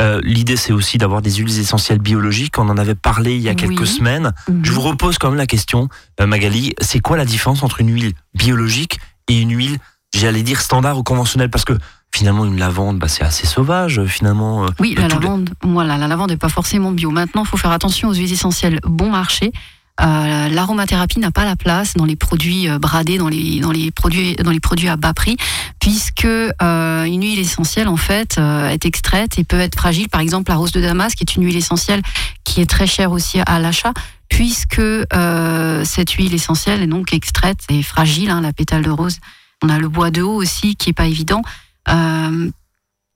euh, 0.00 0.20
l'idée, 0.24 0.56
c'est 0.56 0.72
aussi 0.72 0.98
d'avoir 0.98 1.22
des 1.22 1.30
huiles 1.32 1.58
essentielles 1.60 1.98
biologiques. 2.00 2.58
On 2.58 2.68
en 2.68 2.78
avait 2.78 2.94
parlé 2.96 3.36
il 3.36 3.42
y 3.42 3.48
a 3.48 3.54
quelques 3.54 3.80
Oui. 3.80 3.86
semaines. 3.86 4.32
Mhm. 4.48 4.64
Je 4.64 4.72
vous 4.72 4.80
repose 4.80 5.18
quand 5.18 5.28
même 5.28 5.38
la 5.38 5.46
question, 5.46 5.88
euh, 6.20 6.26
Magali, 6.26 6.74
c'est 6.80 6.98
quoi 7.00 7.16
la 7.16 7.24
différence 7.24 7.62
entre 7.62 7.80
une 7.80 7.92
huile 7.92 8.12
biologique 8.34 8.98
et 9.28 9.40
une 9.40 9.56
huile, 9.56 9.78
j'allais 10.18 10.42
dire, 10.42 10.60
standard 10.60 10.98
ou 10.98 11.02
conventionnelle 11.02 11.50
Parce 11.50 11.64
que 11.64 11.74
finalement, 12.14 12.44
une 12.44 12.58
lavande, 12.58 12.98
bah, 12.98 13.08
c'est 13.08 13.24
assez 13.24 13.46
sauvage, 13.46 13.98
euh, 13.98 14.06
finalement. 14.06 14.64
euh, 14.64 14.68
Oui, 14.80 14.94
la 14.96 15.08
les- 15.08 15.14
lavande, 15.14 15.50
voilà, 15.62 15.96
la 15.98 16.06
lavande 16.08 16.30
n'est 16.30 16.36
pas 16.36 16.48
forcément 16.48 16.92
bio. 16.92 17.10
Maintenant, 17.10 17.42
il 17.44 17.48
faut 17.48 17.56
faire 17.56 17.72
attention 17.72 18.08
aux 18.08 18.14
huiles 18.14 18.32
essentielles 18.32 18.78
bon 18.84 19.10
marché. 19.10 19.52
Euh, 20.00 20.48
L'aromathérapie 20.48 21.20
n'a 21.20 21.30
pas 21.30 21.44
la 21.44 21.54
place 21.54 21.94
dans 21.94 22.04
les 22.04 22.16
produits 22.16 22.68
euh, 22.68 22.78
bradés, 22.80 23.16
dans 23.16 23.28
les, 23.28 23.60
dans 23.60 23.70
les 23.70 23.92
produits, 23.92 24.34
dans 24.34 24.50
les 24.50 24.58
produits 24.58 24.88
à 24.88 24.96
bas 24.96 25.14
prix, 25.14 25.36
puisque 25.80 26.24
euh, 26.24 27.04
une 27.04 27.22
huile 27.22 27.38
essentielle 27.38 27.86
en 27.86 27.96
fait 27.96 28.36
euh, 28.38 28.68
est 28.70 28.86
extraite 28.86 29.38
et 29.38 29.44
peut 29.44 29.60
être 29.60 29.76
fragile. 29.76 30.08
Par 30.08 30.20
exemple, 30.20 30.50
la 30.50 30.56
rose 30.56 30.72
de 30.72 30.80
Damas, 30.80 31.14
qui 31.14 31.22
est 31.22 31.36
une 31.36 31.44
huile 31.44 31.56
essentielle 31.56 32.02
qui 32.42 32.60
est 32.60 32.66
très 32.68 32.88
chère 32.88 33.12
aussi 33.12 33.38
à 33.46 33.60
l'achat, 33.60 33.92
puisque 34.28 34.80
euh, 34.80 35.84
cette 35.84 36.10
huile 36.12 36.34
essentielle 36.34 36.82
est 36.82 36.88
donc 36.88 37.12
extraite 37.12 37.60
et 37.68 37.82
fragile. 37.84 38.30
hein, 38.30 38.40
la 38.40 38.52
pétale 38.52 38.82
de 38.82 38.90
rose. 38.90 39.18
On 39.64 39.70
a 39.70 39.78
le 39.78 39.88
bois 39.88 40.10
de 40.10 40.20
haut 40.20 40.34
aussi 40.34 40.76
qui 40.76 40.90
est 40.90 40.92
pas 40.92 41.06
évident. 41.06 41.40
Euh, 41.88 42.50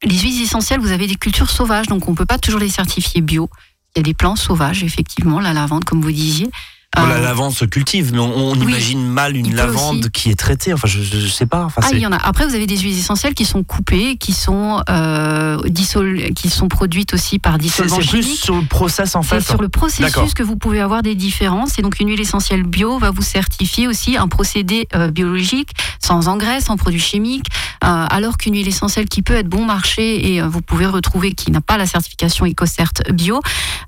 les 0.02 0.18
huiles 0.18 0.42
essentielles, 0.42 0.80
vous 0.80 0.92
avez 0.92 1.06
des 1.06 1.16
cultures 1.16 1.50
sauvages, 1.50 1.88
donc 1.88 2.08
on 2.08 2.14
peut 2.14 2.24
pas 2.24 2.38
toujours 2.38 2.58
les 2.58 2.70
certifier 2.70 3.20
bio. 3.20 3.50
Il 3.94 3.98
y 3.98 4.00
a 4.00 4.02
des 4.02 4.14
plants 4.14 4.34
sauvages, 4.34 4.82
effectivement, 4.82 5.40
la 5.40 5.52
lavande, 5.52 5.84
comme 5.84 6.00
vous 6.00 6.10
disiez. 6.10 6.50
Bon, 6.96 7.06
la 7.06 7.16
Euh, 7.16 7.20
lavande 7.20 7.52
se 7.52 7.66
cultive, 7.66 8.12
mais 8.12 8.18
on, 8.18 8.34
on 8.34 8.52
oui, 8.56 8.62
imagine 8.66 9.06
mal 9.06 9.36
une 9.36 9.54
lavande 9.54 9.98
aussi. 9.98 10.10
qui 10.10 10.30
est 10.30 10.38
traitée. 10.38 10.72
Enfin, 10.72 10.88
je, 10.88 11.02
je, 11.02 11.26
sais 11.28 11.44
pas. 11.44 11.64
Enfin, 11.64 11.82
Ah, 11.84 11.90
il 11.92 11.98
y 11.98 12.06
en 12.06 12.12
a. 12.12 12.16
Après, 12.16 12.46
vous 12.46 12.54
avez 12.54 12.66
des 12.66 12.78
huiles 12.78 12.98
essentielles 12.98 13.34
qui 13.34 13.44
sont 13.44 13.62
coupées, 13.62 14.16
qui 14.16 14.32
sont 14.32 14.82
euh, 14.88 15.58
dissol- 15.68 16.32
qui 16.32 16.48
sont 16.48 16.68
produites 16.68 17.12
aussi 17.12 17.38
par 17.38 17.58
dissolvant 17.58 17.98
c'est 18.00 18.08
plus 18.08 18.22
sur 18.40 18.56
le 18.56 18.62
process 18.64 19.14
en 19.16 19.22
fait. 19.22 19.40
C'est 19.40 19.48
sur 19.52 19.60
le 19.60 19.68
processus 19.68 20.32
que 20.34 20.42
vous 20.42 20.56
pouvez 20.56 20.80
avoir 20.80 21.02
des 21.02 21.14
différences. 21.14 21.78
Et 21.78 21.82
donc, 21.82 22.00
une 22.00 22.08
huile 22.08 22.20
essentielle 22.22 22.62
bio 22.62 22.98
va 22.98 23.10
vous 23.10 23.22
certifier 23.22 23.86
aussi 23.86 24.16
un 24.16 24.26
procédé 24.28 24.88
euh, 24.94 25.10
biologique, 25.10 25.72
sans 26.02 26.26
engrais, 26.26 26.62
sans 26.62 26.76
produits 26.78 27.00
chimiques. 27.00 27.46
Euh, 27.84 28.06
alors 28.10 28.38
qu'une 28.38 28.54
huile 28.54 28.66
essentielle 28.66 29.08
qui 29.08 29.22
peut 29.22 29.34
être 29.36 29.48
bon 29.48 29.64
marché 29.64 30.32
et 30.32 30.40
euh, 30.40 30.48
vous 30.48 30.62
pouvez 30.62 30.86
retrouver 30.86 31.32
qui 31.34 31.50
n'a 31.52 31.60
pas 31.60 31.76
la 31.76 31.86
certification 31.86 32.46
EcoCert 32.46 32.92
bio, 33.12 33.40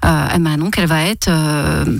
eh 0.04 0.38
ben 0.38 0.58
donc 0.58 0.76
elle 0.78 0.86
va 0.86 1.02
être 1.02 1.28
euh, 1.28 1.98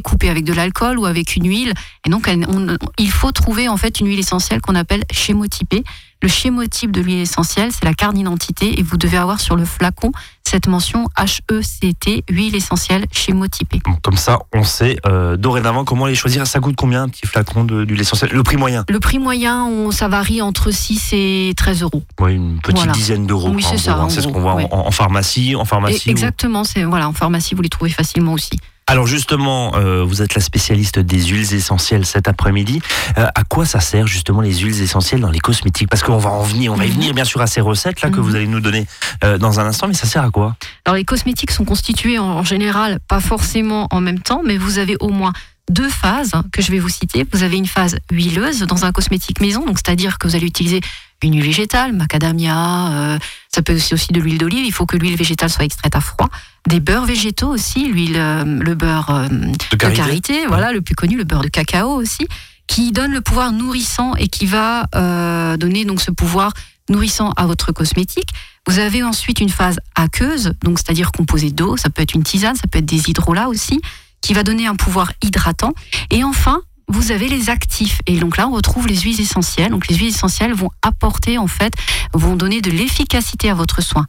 transformée, 0.00 0.10
coupée 0.10 0.28
avec 0.30 0.44
de 0.44 0.52
l'alcool 0.52 0.98
ou 0.98 1.06
avec 1.06 1.36
une 1.36 1.46
huile. 1.48 1.72
Et 2.06 2.10
donc, 2.10 2.26
elle- 2.28 2.46
on- 2.48 2.76
il 2.98 3.10
faut 3.10 3.30
trouver 3.32 3.68
en 3.68 3.76
fait 3.76 4.00
une 4.00 4.08
huile 4.08 4.18
essentielle 4.18 4.60
qu'on 4.60 4.74
appelle 4.74 5.04
chémotypée. 5.12 5.84
Le 6.22 6.28
chémotype 6.28 6.90
de 6.90 7.00
l'huile 7.00 7.20
essentielle, 7.20 7.70
c'est 7.72 7.84
la 7.86 7.94
carte 7.94 8.14
d'identité 8.14 8.78
et 8.78 8.82
vous 8.82 8.98
devez 8.98 9.16
avoir 9.16 9.40
sur 9.40 9.56
le 9.56 9.64
flacon 9.64 10.12
cette 10.44 10.66
mention 10.66 11.08
HECT, 11.16 12.24
huile 12.28 12.54
essentielle 12.56 13.06
chémotypée. 13.12 13.80
Comme 14.02 14.16
ça, 14.16 14.38
on 14.54 14.62
sait 14.64 14.96
euh, 15.06 15.36
dorénavant 15.38 15.84
comment 15.84 16.04
les 16.06 16.14
choisir. 16.14 16.46
Ça 16.46 16.60
coûte 16.60 16.74
combien 16.76 17.04
un 17.04 17.08
petit 17.08 17.26
flacon 17.26 17.64
de- 17.64 17.84
d'huile 17.84 18.00
essentielle? 18.00 18.30
Le 18.32 18.42
prix 18.42 18.56
moyen? 18.58 18.84
Le 18.88 19.00
prix 19.00 19.18
moyen, 19.18 19.64
on- 19.64 19.92
ça 19.92 20.08
varie 20.08 20.42
entre 20.42 20.70
6 20.72 21.10
et 21.12 21.54
13 21.56 21.82
euros. 21.82 22.02
Oui, 22.20 22.34
une 22.34 22.58
petite 22.60 22.76
Voilà. 22.78 22.92
dizaine 22.92 23.26
d'euros. 23.26 23.50
Oui, 23.54 23.62
c'est 23.62 23.78
ça, 23.78 23.94
hein. 23.96 24.08
C'est 24.10 24.20
ce 24.22 24.28
qu'on 24.28 24.40
voit 24.40 24.52
en- 24.52 24.56
ouais. 24.56 24.68
en, 24.72 24.88
en 24.88 24.90
pharmacie. 24.90 25.54
En 25.56 25.62
Et 25.62 25.66
pharmacie 25.66 26.08
ou- 26.08 26.10
exactement, 26.12 26.64
c'est 26.64 26.82
voilà, 26.84 27.08
en 27.08 27.12
pharmacie 27.14 27.54
vous 27.54 27.62
les 27.62 27.68
trouvez 27.70 27.90
facilement 27.90 28.32
aussi. 28.34 28.58
Alors 28.90 29.06
justement, 29.06 29.76
euh, 29.76 30.02
vous 30.02 30.20
êtes 30.20 30.34
la 30.34 30.40
spécialiste 30.40 30.98
des 30.98 31.22
huiles 31.26 31.54
essentielles 31.54 32.04
cet 32.04 32.26
après-midi. 32.26 32.82
Euh, 33.18 33.28
à 33.36 33.44
quoi 33.44 33.64
ça 33.64 33.78
sert 33.78 34.08
justement 34.08 34.40
les 34.40 34.52
huiles 34.52 34.82
essentielles 34.82 35.20
dans 35.20 35.30
les 35.30 35.38
cosmétiques? 35.38 35.88
Parce 35.88 36.02
qu'on 36.02 36.18
va 36.18 36.30
en 36.30 36.42
venir, 36.42 36.72
on 36.72 36.76
va 36.76 36.86
y 36.86 36.88
Mhm. 36.88 36.94
venir 36.94 37.14
bien 37.14 37.24
sûr 37.24 37.40
à 37.40 37.46
ces 37.46 37.60
recettes 37.60 38.02
là 38.02 38.10
que 38.10 38.16
Mhm. 38.16 38.22
vous 38.22 38.34
allez 38.34 38.48
nous 38.48 38.58
donner 38.58 38.88
euh, 39.22 39.38
dans 39.38 39.60
un 39.60 39.66
instant. 39.66 39.86
Mais 39.86 39.94
ça 39.94 40.06
sert 40.06 40.24
à 40.24 40.30
quoi? 40.30 40.56
Alors 40.86 40.96
les 40.96 41.04
cosmétiques 41.04 41.52
sont 41.52 41.64
constitués 41.64 42.18
en, 42.18 42.42
général 42.42 42.98
pas 43.06 43.20
forcément 43.20 43.86
en 43.92 44.00
même 44.00 44.18
temps, 44.18 44.42
mais 44.44 44.56
vous 44.56 44.78
avez 44.78 44.96
au 44.98 45.10
moins 45.10 45.32
deux 45.70 45.88
phases 45.88 46.30
hein, 46.34 46.42
que 46.52 46.60
je 46.60 46.72
vais 46.72 46.80
vous 46.80 46.88
citer. 46.88 47.24
Vous 47.32 47.44
avez 47.44 47.58
une 47.58 47.66
phase 47.68 47.96
huileuse 48.10 48.62
dans 48.62 48.84
un 48.84 48.90
cosmétique 48.90 49.40
maison, 49.40 49.64
donc 49.64 49.76
c'est-à-dire 49.78 50.18
que 50.18 50.26
vous 50.26 50.34
allez 50.34 50.46
utiliser 50.46 50.80
une 51.22 51.34
huile 51.34 51.46
végétale, 51.46 51.92
macadamia, 51.92 52.92
euh, 52.92 53.18
ça 53.52 53.62
peut 53.62 53.74
aussi 53.74 53.94
aussi 53.94 54.12
de 54.12 54.20
l'huile 54.20 54.38
d'olive. 54.38 54.64
Il 54.64 54.72
faut 54.72 54.86
que 54.86 54.96
l'huile 54.96 55.16
végétale 55.16 55.50
soit 55.50 55.64
extraite 55.64 55.96
à 55.96 56.00
froid. 56.00 56.28
Des 56.68 56.80
beurres 56.80 57.06
végétaux 57.06 57.48
aussi, 57.48 57.86
l'huile, 57.88 58.16
euh, 58.16 58.44
le 58.44 58.74
beurre 58.74 59.10
euh, 59.10 59.28
De 59.28 59.76
karité, 59.76 60.46
voilà 60.46 60.72
le 60.72 60.82
plus 60.82 60.94
connu, 60.94 61.16
le 61.16 61.24
beurre 61.24 61.42
de 61.42 61.48
cacao 61.48 61.90
aussi, 61.90 62.26
qui 62.66 62.92
donne 62.92 63.12
le 63.12 63.20
pouvoir 63.20 63.50
nourrissant 63.52 64.14
et 64.14 64.28
qui 64.28 64.46
va 64.46 64.86
euh, 64.94 65.56
donner 65.56 65.84
donc 65.84 66.00
ce 66.00 66.10
pouvoir 66.10 66.52
nourrissant 66.88 67.32
à 67.36 67.46
votre 67.46 67.72
cosmétique. 67.72 68.30
Vous 68.66 68.78
avez 68.78 69.02
ensuite 69.02 69.40
une 69.40 69.48
phase 69.48 69.80
aqueuse, 69.94 70.52
donc 70.62 70.78
c'est-à-dire 70.78 71.12
composée 71.12 71.50
d'eau, 71.50 71.76
ça 71.76 71.88
peut 71.88 72.02
être 72.02 72.14
une 72.14 72.22
tisane, 72.22 72.56
ça 72.56 72.68
peut 72.70 72.78
être 72.78 72.86
des 72.86 73.08
hydrolats 73.08 73.48
aussi, 73.48 73.80
qui 74.20 74.34
va 74.34 74.42
donner 74.42 74.66
un 74.66 74.76
pouvoir 74.76 75.12
hydratant. 75.22 75.72
Et 76.10 76.22
enfin, 76.24 76.60
vous 76.90 77.12
avez 77.12 77.28
les 77.28 77.50
actifs. 77.50 78.00
Et 78.06 78.18
donc 78.18 78.36
là, 78.36 78.48
on 78.48 78.52
retrouve 78.52 78.86
les 78.86 78.98
huiles 78.98 79.20
essentielles. 79.20 79.70
Donc 79.70 79.88
les 79.88 79.96
huiles 79.96 80.08
essentielles 80.08 80.52
vont 80.52 80.70
apporter, 80.82 81.38
en 81.38 81.46
fait, 81.46 81.72
vont 82.12 82.36
donner 82.36 82.60
de 82.60 82.70
l'efficacité 82.70 83.48
à 83.48 83.54
votre 83.54 83.82
soin. 83.82 84.06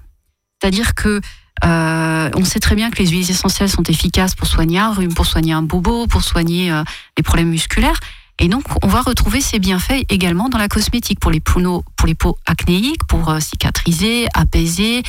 C'est-à-dire 0.60 0.96
que 0.96 1.22
euh, 1.64 2.30
on 2.36 2.44
sait 2.44 2.60
très 2.60 2.76
bien 2.76 2.90
que 2.90 2.98
les 3.02 3.08
huiles 3.08 3.30
essentielles 3.30 3.70
sont 3.70 3.84
efficaces 3.84 4.36
pour 4.36 4.48
soigner 4.48 4.80
un 4.80 4.92
rhume, 4.92 5.14
pour 5.14 5.26
soigner 5.26 5.54
un 5.54 5.62
bobo, 5.62 6.08
pour 6.08 6.24
soigner 6.24 6.72
euh, 6.72 6.84
les 7.18 7.24
problèmes 7.24 7.50
musculaires. 7.50 8.00
Et 8.40 8.48
donc, 8.48 8.64
on 8.84 8.88
va 8.88 9.02
retrouver 9.02 9.40
ces 9.40 9.60
bienfaits 9.60 10.04
également 10.10 10.50
dans 10.50 10.58
la 10.58 10.68
cosmétique 10.68 11.20
pour 11.20 11.30
les 11.30 11.40
peaux, 11.40 11.84
pour 11.96 12.08
les 12.08 12.16
peaux 12.16 12.40
acnéiques, 12.48 13.06
pour 13.08 13.30
euh, 13.30 13.40
cicatriser, 13.40 14.28
apaiser, 14.34 15.04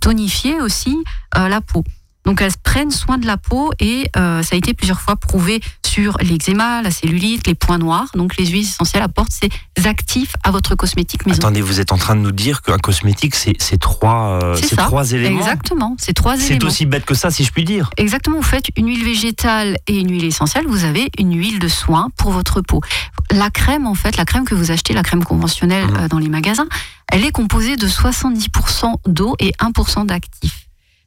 tonifier 0.00 0.58
aussi 0.60 0.96
euh, 1.36 1.48
la 1.48 1.60
peau. 1.60 1.84
Donc, 2.28 2.42
elles 2.42 2.52
prennent 2.62 2.90
soin 2.90 3.16
de 3.16 3.26
la 3.26 3.38
peau 3.38 3.70
et 3.80 4.10
euh, 4.18 4.42
ça 4.42 4.54
a 4.54 4.58
été 4.58 4.74
plusieurs 4.74 5.00
fois 5.00 5.16
prouvé 5.16 5.62
sur 5.86 6.18
l'eczéma, 6.20 6.82
la 6.82 6.90
cellulite, 6.90 7.46
les 7.46 7.54
points 7.54 7.78
noirs. 7.78 8.08
Donc, 8.14 8.36
les 8.36 8.44
huiles 8.44 8.66
essentielles 8.66 9.02
apportent 9.02 9.32
ces 9.32 9.48
actifs 9.86 10.34
à 10.44 10.50
votre 10.50 10.74
cosmétique 10.74 11.24
maison. 11.24 11.38
Attendez, 11.38 11.62
vous 11.62 11.80
êtes 11.80 11.90
en 11.90 11.96
train 11.96 12.16
de 12.16 12.20
nous 12.20 12.30
dire 12.32 12.60
qu'un 12.60 12.76
cosmétique, 12.76 13.34
c'est 13.34 13.54
c'est 13.58 13.78
trois, 13.80 14.40
euh, 14.42 14.54
C'est 14.56 14.66
c'est 14.66 14.76
trois 14.76 15.10
éléments. 15.12 15.38
Exactement, 15.40 15.96
c'est 15.98 16.12
trois 16.12 16.36
C'est 16.36 16.56
éléments. 16.56 16.66
aussi 16.66 16.84
bête 16.84 17.06
que 17.06 17.14
ça, 17.14 17.30
si 17.30 17.44
je 17.44 17.50
puis 17.50 17.64
dire. 17.64 17.88
Exactement, 17.96 18.36
vous 18.36 18.42
faites 18.42 18.66
une 18.76 18.88
huile 18.88 19.04
végétale 19.06 19.78
et 19.86 19.98
une 19.98 20.10
huile 20.12 20.26
essentielle, 20.26 20.66
vous 20.68 20.84
avez 20.84 21.10
une 21.18 21.34
huile 21.34 21.58
de 21.58 21.68
soin 21.68 22.08
pour 22.18 22.30
votre 22.32 22.60
peau. 22.60 22.82
La 23.30 23.48
crème, 23.48 23.86
en 23.86 23.94
fait, 23.94 24.18
la 24.18 24.26
crème 24.26 24.44
que 24.44 24.54
vous 24.54 24.70
achetez, 24.70 24.92
la 24.92 25.02
crème 25.02 25.24
conventionnelle 25.24 25.86
Mhm. 25.86 25.96
euh, 25.96 26.08
dans 26.08 26.18
les 26.18 26.28
magasins, 26.28 26.68
elle 27.10 27.24
est 27.24 27.32
composée 27.32 27.76
de 27.76 27.88
70% 27.88 29.00
d'eau 29.06 29.34
et 29.38 29.54
1% 29.60 30.04
d'actifs. 30.04 30.57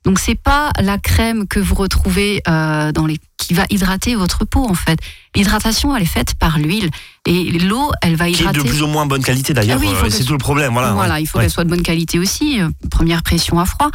Donc 0.03 0.17
c'est 0.20 0.36
pas 0.36 0.72
la 0.81 0.98
crème 0.98 1.48
que 1.48 1.60
vous 1.60 1.75
retrouvez 1.75 2.41
euh, 2.48 2.91
dans 2.91 3.05
les 3.05 3.20
qui 3.38 3.53
va 3.53 3.65
hydrater 3.70 4.15
votre 4.15 4.46
peau 4.46 4.65
en 4.67 4.74
fait. 4.74 5.00
L'hydratation 5.36 5.96
elle 5.96 6.03
est 6.03 6.05
faite 6.05 6.36
par 6.36 6.58
l'huile 6.58 6.89
et 7.27 7.51
l'eau 7.60 7.91
elle 8.01 8.15
va 8.15 8.25
Qui 8.25 8.31
est 8.34 8.38
de 8.38 8.41
hydrater. 8.50 8.70
plus 8.70 8.81
ou 8.81 8.88
moins 8.88 9.05
bonne 9.05 9.24
qualité 9.24 9.53
d'ailleurs. 9.53 9.77
Ah 9.81 9.86
oui, 9.86 9.93
euh, 9.93 10.10
c'est 10.10 10.24
ce- 10.24 10.27
tout 10.27 10.34
le 10.34 10.38
problème. 10.39 10.74
Voilà. 10.74 10.93
Voilà, 10.93 11.15
ouais. 11.15 11.24
il 11.24 11.25
faut 11.27 11.38
Ouais. 11.38 11.43
qu'elle 11.46 11.51
soit 11.51 11.63
de 11.63 11.70
bonne 11.70 11.84
qualité 11.84 12.17
aussi. 12.20 12.62
euh, 12.62 12.70
Première 12.89 13.22
pression 13.24 13.60
à 13.60 13.65
froid. 13.65 13.91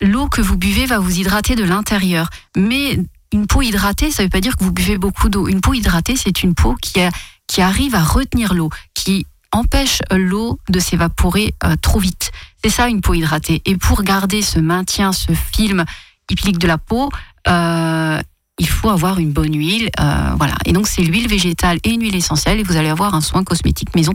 L'eau 0.00 0.28
que 0.28 0.40
vous 0.40 0.56
buvez 0.56 0.86
va 0.86 0.98
vous 0.98 1.16
hydrater 1.18 1.54
de 1.54 1.62
l'intérieur. 1.64 2.28
Mais 2.56 2.98
une 3.32 3.46
peau 3.46 3.62
hydratée, 3.62 4.10
ça 4.10 4.22
ne 4.22 4.26
veut 4.26 4.30
pas 4.30 4.40
dire 4.40 4.56
que 4.56 4.64
vous 4.64 4.72
buvez 4.72 4.98
beaucoup 4.98 5.28
d'eau. 5.28 5.46
Une 5.48 5.60
peau 5.60 5.74
hydratée, 5.74 6.16
c'est 6.16 6.42
une 6.42 6.54
peau 6.54 6.74
qui, 6.82 7.00
a- 7.00 7.10
qui 7.46 7.62
arrive 7.62 7.94
à 7.94 8.02
retenir 8.02 8.54
l'eau, 8.54 8.70
qui 8.94 9.26
empêche 9.52 10.00
l'eau 10.10 10.58
de 10.68 10.78
s'évaporer 10.80 11.54
euh, 11.64 11.76
trop 11.80 11.98
vite. 11.98 12.30
C'est 12.64 12.70
ça 12.70 12.88
une 12.88 13.00
peau 13.00 13.14
hydratée. 13.14 13.60
Et 13.66 13.76
pour 13.76 14.02
garder 14.02 14.42
ce 14.42 14.58
maintien, 14.58 15.12
ce 15.12 15.32
film 15.32 15.84
hypilique 16.30 16.58
de 16.58 16.66
la 16.66 16.78
peau, 16.78 17.10
euh, 17.48 18.20
il 18.58 18.68
faut 18.68 18.90
avoir 18.90 19.18
une 19.18 19.32
bonne 19.32 19.54
huile. 19.56 19.90
euh, 20.00 20.32
voilà. 20.36 20.54
Et 20.64 20.72
donc, 20.72 20.86
c'est 20.86 21.02
l'huile 21.02 21.28
végétale 21.28 21.78
et 21.84 21.90
une 21.90 22.02
huile 22.02 22.14
essentielle 22.16 22.60
et 22.60 22.62
vous 22.62 22.76
allez 22.76 22.88
avoir 22.88 23.14
un 23.14 23.20
soin 23.20 23.44
cosmétique 23.44 23.94
maison 23.94 24.12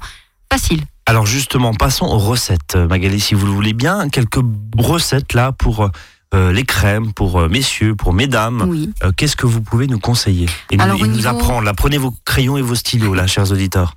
facile. 0.52 0.82
Alors 1.06 1.26
justement, 1.26 1.74
passons 1.74 2.06
aux 2.06 2.18
recettes, 2.18 2.76
Magali, 2.76 3.20
si 3.20 3.34
vous 3.34 3.46
le 3.46 3.52
voulez 3.52 3.74
bien. 3.74 4.10
Quelques 4.10 4.40
recettes 4.78 5.34
là 5.34 5.52
pour 5.54 5.90
euh, 6.34 6.52
les 6.52 6.64
crèmes, 6.64 7.14
pour 7.14 7.40
euh, 7.40 7.48
messieurs, 7.50 7.96
pour 7.96 8.14
mesdames. 8.14 8.66
Oui. 8.68 8.90
Euh, 9.04 9.12
Qu'est-ce 9.16 9.36
que 9.36 9.46
vous 9.46 9.62
pouvez 9.62 9.88
nous 9.88 10.00
conseiller? 10.00 10.48
Et 10.72 10.78
nous, 10.78 10.84
Alors, 10.84 10.98
et 11.00 11.08
nous 11.08 11.16
niveau- 11.18 11.30
apprendre 11.30 11.62
là, 11.62 11.74
Prenez 11.74 11.98
vos 11.98 12.14
crayons 12.26 12.58
et 12.58 12.62
vos 12.62 12.76
stylos 12.76 13.14
là, 13.14 13.28
chers 13.28 13.52
auditeurs. 13.52 13.94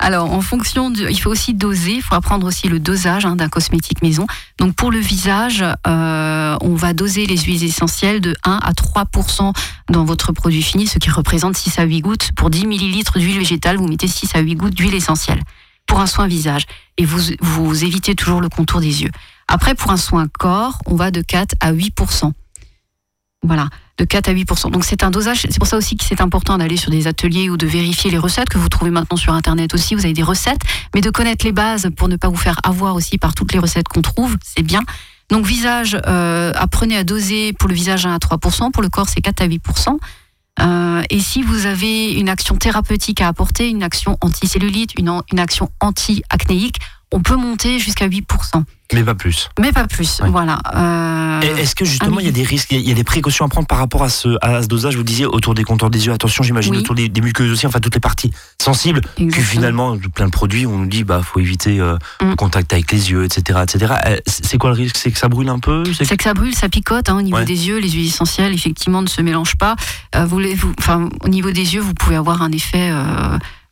Alors, 0.00 0.32
en 0.32 0.40
fonction 0.40 0.90
de, 0.90 1.08
il 1.08 1.18
faut 1.20 1.30
aussi 1.30 1.54
doser. 1.54 1.94
Il 1.94 2.02
faut 2.02 2.14
apprendre 2.14 2.46
aussi 2.46 2.68
le 2.68 2.78
dosage 2.78 3.26
hein, 3.26 3.34
d'un 3.34 3.48
cosmétique 3.48 4.02
maison. 4.02 4.26
Donc, 4.58 4.74
pour 4.74 4.90
le 4.90 4.98
visage, 4.98 5.64
euh, 5.86 6.56
on 6.60 6.74
va 6.74 6.92
doser 6.92 7.26
les 7.26 7.36
huiles 7.36 7.64
essentielles 7.64 8.20
de 8.20 8.36
1 8.44 8.60
à 8.62 8.72
3% 8.72 9.52
dans 9.90 10.04
votre 10.04 10.32
produit 10.32 10.62
fini, 10.62 10.86
ce 10.86 10.98
qui 10.98 11.10
représente 11.10 11.56
6 11.56 11.78
à 11.80 11.82
8 11.82 12.00
gouttes. 12.00 12.30
Pour 12.36 12.50
10 12.50 12.66
millilitres 12.66 13.18
d'huile 13.18 13.38
végétale, 13.38 13.76
vous 13.76 13.88
mettez 13.88 14.06
6 14.06 14.30
à 14.34 14.40
8 14.40 14.54
gouttes 14.54 14.74
d'huile 14.74 14.94
essentielle 14.94 15.42
pour 15.86 16.00
un 16.00 16.06
soin 16.06 16.28
visage. 16.28 16.66
Et 16.96 17.04
vous, 17.04 17.20
vous 17.40 17.84
évitez 17.84 18.14
toujours 18.14 18.40
le 18.40 18.48
contour 18.48 18.80
des 18.80 19.02
yeux. 19.02 19.10
Après, 19.48 19.74
pour 19.74 19.90
un 19.90 19.96
soin 19.96 20.26
corps, 20.38 20.78
on 20.86 20.94
va 20.94 21.10
de 21.10 21.22
4 21.22 21.56
à 21.60 21.72
8 21.72 21.92
Voilà, 23.44 23.68
de 23.98 24.04
4 24.04 24.28
à 24.28 24.34
8% 24.34 24.72
Donc 24.72 24.84
c'est 24.84 25.04
un 25.04 25.10
dosage, 25.12 25.42
c'est 25.42 25.58
pour 25.58 25.68
ça 25.68 25.76
aussi 25.76 25.96
que 25.96 26.04
c'est 26.04 26.20
important 26.20 26.58
d'aller 26.58 26.76
sur 26.76 26.90
des 26.90 27.06
ateliers 27.06 27.48
ou 27.50 27.56
de 27.56 27.68
vérifier 27.68 28.10
les 28.10 28.18
recettes 28.18 28.48
que 28.48 28.58
vous 28.58 28.68
trouvez 28.68 28.90
maintenant 28.90 29.16
sur 29.16 29.32
internet 29.32 29.74
aussi, 29.74 29.94
vous 29.94 30.04
avez 30.04 30.12
des 30.12 30.24
recettes, 30.24 30.60
mais 30.92 31.00
de 31.00 31.10
connaître 31.10 31.44
les 31.44 31.52
bases 31.52 31.88
pour 31.96 32.08
ne 32.08 32.16
pas 32.16 32.28
vous 32.28 32.36
faire 32.36 32.58
avoir 32.64 32.96
aussi 32.96 33.16
par 33.16 33.34
toutes 33.34 33.52
les 33.52 33.60
recettes 33.60 33.86
qu'on 33.86 34.02
trouve, 34.02 34.36
c'est 34.42 34.64
bien. 34.64 34.82
Donc 35.28 35.46
visage, 35.46 35.96
euh, 36.06 36.52
apprenez 36.56 36.96
à 36.96 37.04
doser 37.04 37.52
pour 37.52 37.68
le 37.68 37.74
visage 37.76 38.06
1 38.06 38.14
à 38.14 38.18
3% 38.18 38.72
pour 38.72 38.82
le 38.82 38.88
corps 38.88 39.08
c'est 39.08 39.20
4 39.20 39.42
à 39.42 39.46
8% 39.46 39.98
Euh, 40.60 41.02
et 41.08 41.20
si 41.20 41.42
vous 41.42 41.66
avez 41.66 42.14
une 42.14 42.28
action 42.28 42.56
thérapeutique 42.56 43.20
à 43.20 43.28
apporter, 43.28 43.68
une 43.68 43.84
action 43.84 44.18
anticellulite, 44.20 44.98
une, 44.98 45.12
une 45.30 45.38
action 45.38 45.70
anti-acnéique, 45.78 46.78
on 47.12 47.20
peut 47.20 47.36
monter 47.36 47.78
jusqu'à 47.78 48.06
8%, 48.06 48.64
Mais 48.92 49.02
pas 49.02 49.14
plus. 49.14 49.48
mais 49.60 49.72
pas 49.72 49.86
plus. 49.86 50.20
Voilà. 50.26 50.60
Euh, 50.74 51.40
Est-ce 51.56 51.74
que 51.74 51.84
justement 51.84 52.20
il 52.20 52.26
y 52.26 52.28
a 52.28 52.32
des 52.32 52.42
risques, 52.42 52.72
il 52.72 52.80
y 52.86 52.90
a- 52.90 52.94
des 52.94 53.04
précautions 53.04 53.44
à 53.44 53.48
prendre 53.48 53.66
par 53.66 53.78
rapport 53.78 54.02
à 54.02 54.08
ce, 54.08 54.36
à 54.42 54.62
ce 54.62 54.66
dosage 54.68 54.96
Vous 54.96 55.02
disiez 55.04 55.24
autour 55.24 55.54
des 55.54 55.64
contours 55.64 55.88
des 55.90 56.06
yeux, 56.06 56.12
attention, 56.12 56.42
j'imagine 56.44 56.72
Oui. 56.74 56.78
autour 56.80 56.94
des, 56.94 57.08
des 57.08 57.20
muqueuses 57.20 57.50
aussi, 57.50 57.66
enfin 57.66 57.80
toutes 57.80 57.94
les 57.94 58.00
parties 58.00 58.30
sensibles. 58.60 59.00
Puis 59.16 59.24
exactement. 59.24 59.46
finalement, 59.50 59.96
plein 60.14 60.26
de 60.26 60.30
produits, 60.30 60.66
on 60.66 60.78
nous 60.78 60.86
dit 60.86 61.04
bah 61.04 61.22
faut 61.22 61.40
éviter 61.40 61.80
euh, 61.80 61.96
Mm. 62.22 62.30
le 62.30 62.36
contact 62.36 62.72
avec 62.72 62.90
les 62.92 63.10
yeux, 63.10 63.24
etc., 63.24 63.60
etc. 63.62 63.94
Euh, 64.06 64.16
C'est 64.26 64.58
quoi 64.58 64.70
le 64.70 64.76
risque? 64.76 64.96
C'est 64.96 65.10
que 65.10 65.18
ça 65.18 65.28
brûle 65.28 65.48
un 65.48 65.58
peu? 65.60 65.84
C'est 65.94 66.16
que 66.16 66.24
ça 66.24 66.34
brûle, 66.34 66.54
ça 66.54 66.68
picote 66.68 67.08
hein, 67.08 67.16
au 67.18 67.22
niveau 67.22 67.38
Ouais. 67.38 67.44
des 67.44 67.68
yeux. 67.68 67.78
Les 67.78 67.90
huiles 67.90 68.06
essentielles, 68.08 68.52
effectivement, 68.52 69.00
ne 69.02 69.08
se 69.08 69.22
mélangent 69.22 69.56
pas. 69.56 69.76
Euh, 70.16 70.24
vous, 70.26 70.38
les- 70.40 70.54
vous- 70.54 70.74
enfin, 70.78 71.08
au 71.22 71.28
niveau 71.28 71.50
des 71.52 71.74
yeux, 71.74 71.80
vous 71.80 71.94
pouvez 71.94 72.16
avoir 72.16 72.42
un 72.42 72.50
effet 72.52 72.90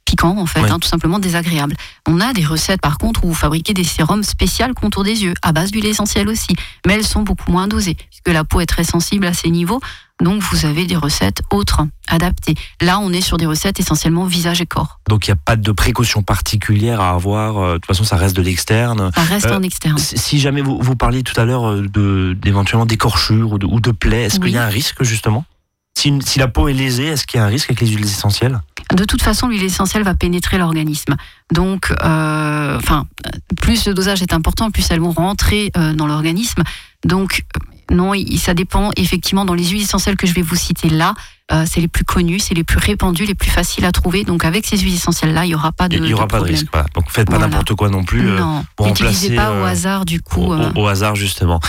piquant, 0.06 0.38
en 0.38 0.46
fait, 0.46 0.60
Ouais. 0.62 0.70
hein, 0.70 0.78
tout 0.78 0.88
simplement 0.88 1.18
désagréable. 1.18 1.76
On 2.08 2.20
a 2.20 2.32
des 2.32 2.46
recettes, 2.46 2.80
par 2.80 2.96
contre, 2.96 3.24
où 3.24 3.28
vous 3.28 3.34
fabriquez 3.34 3.74
des 3.74 3.84
sérums 3.84 4.22
spéciaux 4.22 4.46
contour 4.74 5.04
des 5.04 5.22
yeux, 5.24 5.34
à 5.42 5.52
base 5.52 5.70
d'huile 5.70 5.84
essentielle 5.84 6.28
aussi. 6.28 6.56
Mais 6.86 6.94
elles 6.94 7.04
sont 7.06 7.20
beaucoup 7.22 7.52
moins 7.52 7.68
dosées, 7.68 7.94
puisque 7.94 8.28
la 8.28 8.42
peau 8.44 8.60
est 8.60 8.66
très 8.66 8.84
sensible 8.84 9.26
à 9.26 9.34
ces 9.34 9.50
niveaux. 9.50 9.80
Donc, 10.22 10.40
vous 10.40 10.64
avez 10.64 10.86
des 10.86 10.96
recettes 10.96 11.42
autres, 11.50 11.82
adaptées. 12.08 12.54
Là, 12.80 12.98
on 13.00 13.12
est 13.12 13.20
sur 13.20 13.36
des 13.36 13.44
recettes 13.44 13.78
essentiellement 13.80 14.24
visage 14.24 14.62
et 14.62 14.66
corps. 14.66 14.98
Donc 15.10 15.26
il 15.26 15.30
n'y 15.30 15.34
a 15.34 15.40
pas 15.44 15.56
de 15.56 15.72
précaution 15.72 16.22
particulière 16.22 17.02
à 17.02 17.10
avoir. 17.10 17.58
euh, 17.58 17.72
De 17.74 17.78
toute 17.78 17.86
façon, 17.86 18.04
ça 18.04 18.16
reste 18.16 18.34
de 18.34 18.40
l'externe. 18.40 19.10
Ça 19.14 19.22
reste 19.24 19.46
Euh, 19.46 19.58
en 19.58 19.62
externe. 19.62 19.98
Si 19.98 20.38
jamais 20.40 20.62
vous, 20.62 20.78
vous 20.80 20.96
parliez 20.96 21.22
tout 21.22 21.38
à 21.38 21.44
l'heure 21.44 21.68
euh, 21.70 22.34
d'éventuellement 22.34 22.86
d'écorchures 22.86 23.52
ou 23.52 23.58
de, 23.58 23.66
ou 23.66 23.80
de 23.80 23.90
plaies, 23.90 24.22
est-ce 24.22 24.40
qu'il 24.40 24.52
y 24.52 24.56
a 24.56 24.64
un 24.64 24.68
risque 24.70 25.02
justement? 25.02 25.44
Si, 25.96 26.38
la 26.38 26.48
peau 26.48 26.68
est 26.68 26.74
lésée, 26.74 27.06
est-ce 27.06 27.26
qu'il 27.26 27.38
y 27.38 27.42
a 27.42 27.46
un 27.46 27.48
risque 27.48 27.70
avec 27.70 27.80
les 27.80 27.88
huiles 27.88 28.04
essentielles? 28.04 28.60
De 28.94 29.04
toute 29.04 29.22
façon, 29.22 29.48
l'huile 29.48 29.64
essentielle 29.64 30.02
va 30.02 30.14
pénétrer 30.14 30.58
l'organisme. 30.58 31.16
Donc, 31.52 31.90
euh, 31.90 32.76
enfin, 32.76 33.06
plus 33.60 33.86
le 33.86 33.94
dosage 33.94 34.20
est 34.22 34.34
important, 34.34 34.70
plus 34.70 34.86
elles 34.90 35.00
vont 35.00 35.12
rentrer 35.12 35.72
euh, 35.76 35.94
dans 35.94 36.06
l'organisme. 36.06 36.62
Donc, 37.04 37.44
non, 37.90 38.12
ça 38.36 38.52
dépend. 38.52 38.90
Effectivement, 38.96 39.44
dans 39.44 39.54
les 39.54 39.64
huiles 39.64 39.82
essentielles 39.82 40.16
que 40.16 40.26
je 40.26 40.34
vais 40.34 40.42
vous 40.42 40.56
citer 40.56 40.90
là, 40.90 41.14
euh, 41.52 41.64
c'est 41.70 41.80
les 41.80 41.88
plus 41.88 42.04
connues, 42.04 42.38
c'est 42.40 42.54
les 42.54 42.64
plus 42.64 42.78
répandues, 42.78 43.24
les 43.24 43.34
plus 43.34 43.50
faciles 43.50 43.84
à 43.84 43.92
trouver. 43.92 44.24
Donc, 44.24 44.44
avec 44.44 44.66
ces 44.66 44.76
huiles 44.78 44.94
essentielles-là, 44.94 45.44
il 45.44 45.48
n'y 45.48 45.54
aura 45.54 45.72
pas 45.72 45.88
de 45.88 45.96
Il 45.96 46.02
n'y 46.02 46.12
aura 46.14 46.26
pas 46.26 46.40
de 46.40 46.44
risque. 46.44 46.66
Voilà. 46.72 46.86
Donc 46.94 47.10
faites 47.10 47.26
pas 47.28 47.36
Voilà. 47.36 47.46
n'importe 47.48 47.74
quoi 47.74 47.88
non 47.88 48.02
plus. 48.04 48.28
euh, 48.28 48.38
non, 48.38 48.64
pour 48.74 48.86
remplacer, 48.86 49.34
pas 49.36 49.50
au 49.50 49.54
euh, 49.54 49.64
hasard 49.66 50.04
du 50.04 50.20
coup. 50.20 50.42
au, 50.42 50.56
au- 50.56 50.72
au 50.82 50.86
hasard 50.88 51.14
justement. 51.16 51.60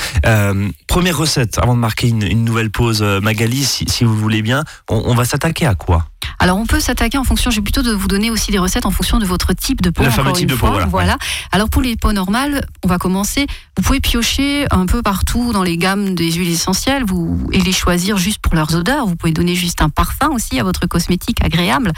Première 0.88 1.18
recette, 1.18 1.60
avant 1.60 1.76
de 1.76 1.80
marquer 1.80 2.08
une, 2.08 2.24
une 2.24 2.44
nouvelle 2.44 2.72
pause, 2.72 3.02
Magali, 3.02 3.64
si, 3.64 3.86
si 3.88 4.04
vous 4.04 4.14
le 4.14 4.20
voulez 4.20 4.42
bien, 4.42 4.64
on, 4.90 5.02
on 5.06 5.16
va 5.16 5.26
s'attaquer 5.26 5.66
à 5.66 5.76
quoi? 5.76 6.06
Alors 6.40 6.58
on 6.58 6.66
peut 6.66 6.80
s'attaquer 6.80 7.18
en 7.18 7.24
fonction, 7.24 7.50
j'ai 7.52 7.62
plutôt 7.62 7.82
de 7.82 7.92
vous 7.92 8.08
donner 8.08 8.30
aussi 8.30 8.52
des 8.52 8.60
recettes 8.60 8.86
en 8.86 8.92
fonction 8.92 9.18
de 9.18 9.26
votre 9.26 9.54
type 9.54 9.82
de 9.82 9.90
peau. 9.90 10.04
Le 10.04 10.10
fameux 10.10 10.34
type 10.34 10.50
de 10.50 10.56
peau, 10.56 10.68
voilà. 10.90 11.18
Alors 11.52 11.70
pour 11.70 11.82
les 11.82 11.96
peaux 11.96 12.14
normales, 12.14 12.66
on 12.84 12.88
va 12.88 12.98
commencer. 12.98 13.48
Vous 13.76 13.84
pouvez 13.84 14.00
piocher 14.00 14.66
un 14.72 14.86
peu 14.86 15.02
partout 15.02 15.52
dans 15.54 15.64
les 15.64 15.78
gammes 15.78 16.14
des 16.16 16.32
huiles 16.32 16.52
essentielles 16.52 17.04
vous, 17.06 17.48
et 17.54 17.60
les 17.60 17.72
choisir 17.72 18.18
juste 18.18 18.40
pour 18.40 18.56
leurs 18.56 18.76
odeurs. 18.76 19.06
Vous 19.08 19.16
pouvez 19.16 19.32
donner 19.34 19.56
juste 19.56 19.67
un 19.82 19.90
parfum 19.90 20.30
aussi 20.30 20.60
à 20.60 20.64
votre 20.64 20.88
cosmétique 20.88 21.44
agréable. 21.44 21.92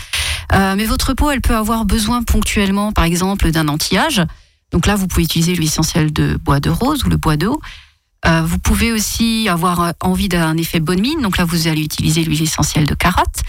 Euh, 0.54 0.76
mais 0.76 0.86
votre 0.86 1.14
peau, 1.14 1.32
elle 1.32 1.42
peut 1.42 1.56
avoir 1.56 1.86
besoin 1.86 2.24
ponctuellement, 2.24 2.92
par 2.92 3.04
exemple, 3.04 3.52
d'un 3.52 3.68
anti-âge. 3.68 4.22
Donc 4.72 4.86
là, 4.86 4.96
vous 4.96 5.08
pouvez 5.08 5.24
utiliser 5.24 5.54
l'huile 5.54 5.68
essentielle 5.68 6.14
de 6.14 6.38
bois 6.38 6.60
de 6.60 6.70
rose 6.70 7.04
ou 7.06 7.10
le 7.10 7.18
bois 7.18 7.38
d'eau. 7.38 7.60
Euh, 8.26 8.42
vous 8.44 8.60
pouvez 8.60 8.92
aussi 8.92 9.48
avoir 9.50 9.82
euh, 9.82 9.92
envie 10.02 10.30
d'un 10.30 10.58
effet 10.58 10.80
bonne 10.80 11.02
mine. 11.02 11.22
Donc 11.22 11.38
là, 11.38 11.46
vous 11.46 11.68
allez 11.68 11.84
utiliser 11.84 12.24
l'huile 12.24 12.44
essentielle 12.44 12.86
de 12.86 12.96
carotte. 12.96 13.42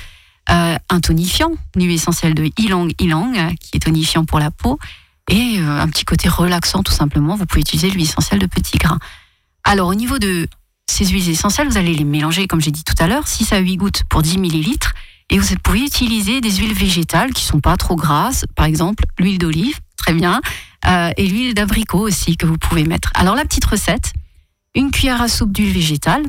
Un 0.48 0.98
tonifiant, 1.00 1.52
l'huile 1.76 1.92
essentielle 1.92 2.34
de 2.34 2.50
ylang 2.58 2.90
ylang, 2.98 3.54
qui 3.60 3.76
est 3.76 3.80
tonifiant 3.80 4.24
pour 4.24 4.40
la 4.40 4.50
peau. 4.50 4.80
Et 5.28 5.58
un 5.58 5.86
petit 5.86 6.04
côté 6.04 6.28
relaxant, 6.28 6.82
tout 6.82 6.92
simplement. 6.92 7.36
Vous 7.36 7.46
pouvez 7.46 7.60
utiliser 7.60 7.88
l'huile 7.88 8.02
essentielle 8.02 8.40
de 8.40 8.46
petit 8.46 8.76
grain. 8.76 8.98
Alors, 9.62 9.86
au 9.86 9.94
niveau 9.94 10.18
de 10.18 10.48
ces 10.90 11.06
huiles 11.06 11.28
essentielles, 11.28 11.68
vous 11.68 11.76
allez 11.76 11.94
les 11.94 12.04
mélanger, 12.04 12.46
comme 12.46 12.60
j'ai 12.60 12.70
dit 12.70 12.84
tout 12.84 12.94
à 12.98 13.06
l'heure, 13.06 13.26
6 13.26 13.52
à 13.52 13.58
8 13.58 13.76
gouttes 13.76 14.02
pour 14.08 14.22
10 14.22 14.38
millilitres. 14.38 14.92
Et 15.30 15.38
vous 15.38 15.46
pouvez 15.62 15.80
utiliser 15.80 16.40
des 16.40 16.50
huiles 16.50 16.74
végétales 16.74 17.32
qui 17.32 17.44
sont 17.44 17.60
pas 17.60 17.76
trop 17.76 17.94
grasses. 17.94 18.44
Par 18.56 18.66
exemple, 18.66 19.04
l'huile 19.18 19.38
d'olive, 19.38 19.78
très 19.96 20.12
bien. 20.12 20.40
Euh, 20.86 21.12
et 21.16 21.26
l'huile 21.26 21.54
d'abricot 21.54 22.00
aussi 22.00 22.36
que 22.36 22.46
vous 22.46 22.58
pouvez 22.58 22.84
mettre. 22.84 23.10
Alors, 23.14 23.36
la 23.36 23.44
petite 23.44 23.64
recette, 23.64 24.12
une 24.74 24.90
cuillère 24.90 25.22
à 25.22 25.28
soupe 25.28 25.52
d'huile 25.52 25.72
végétale, 25.72 26.24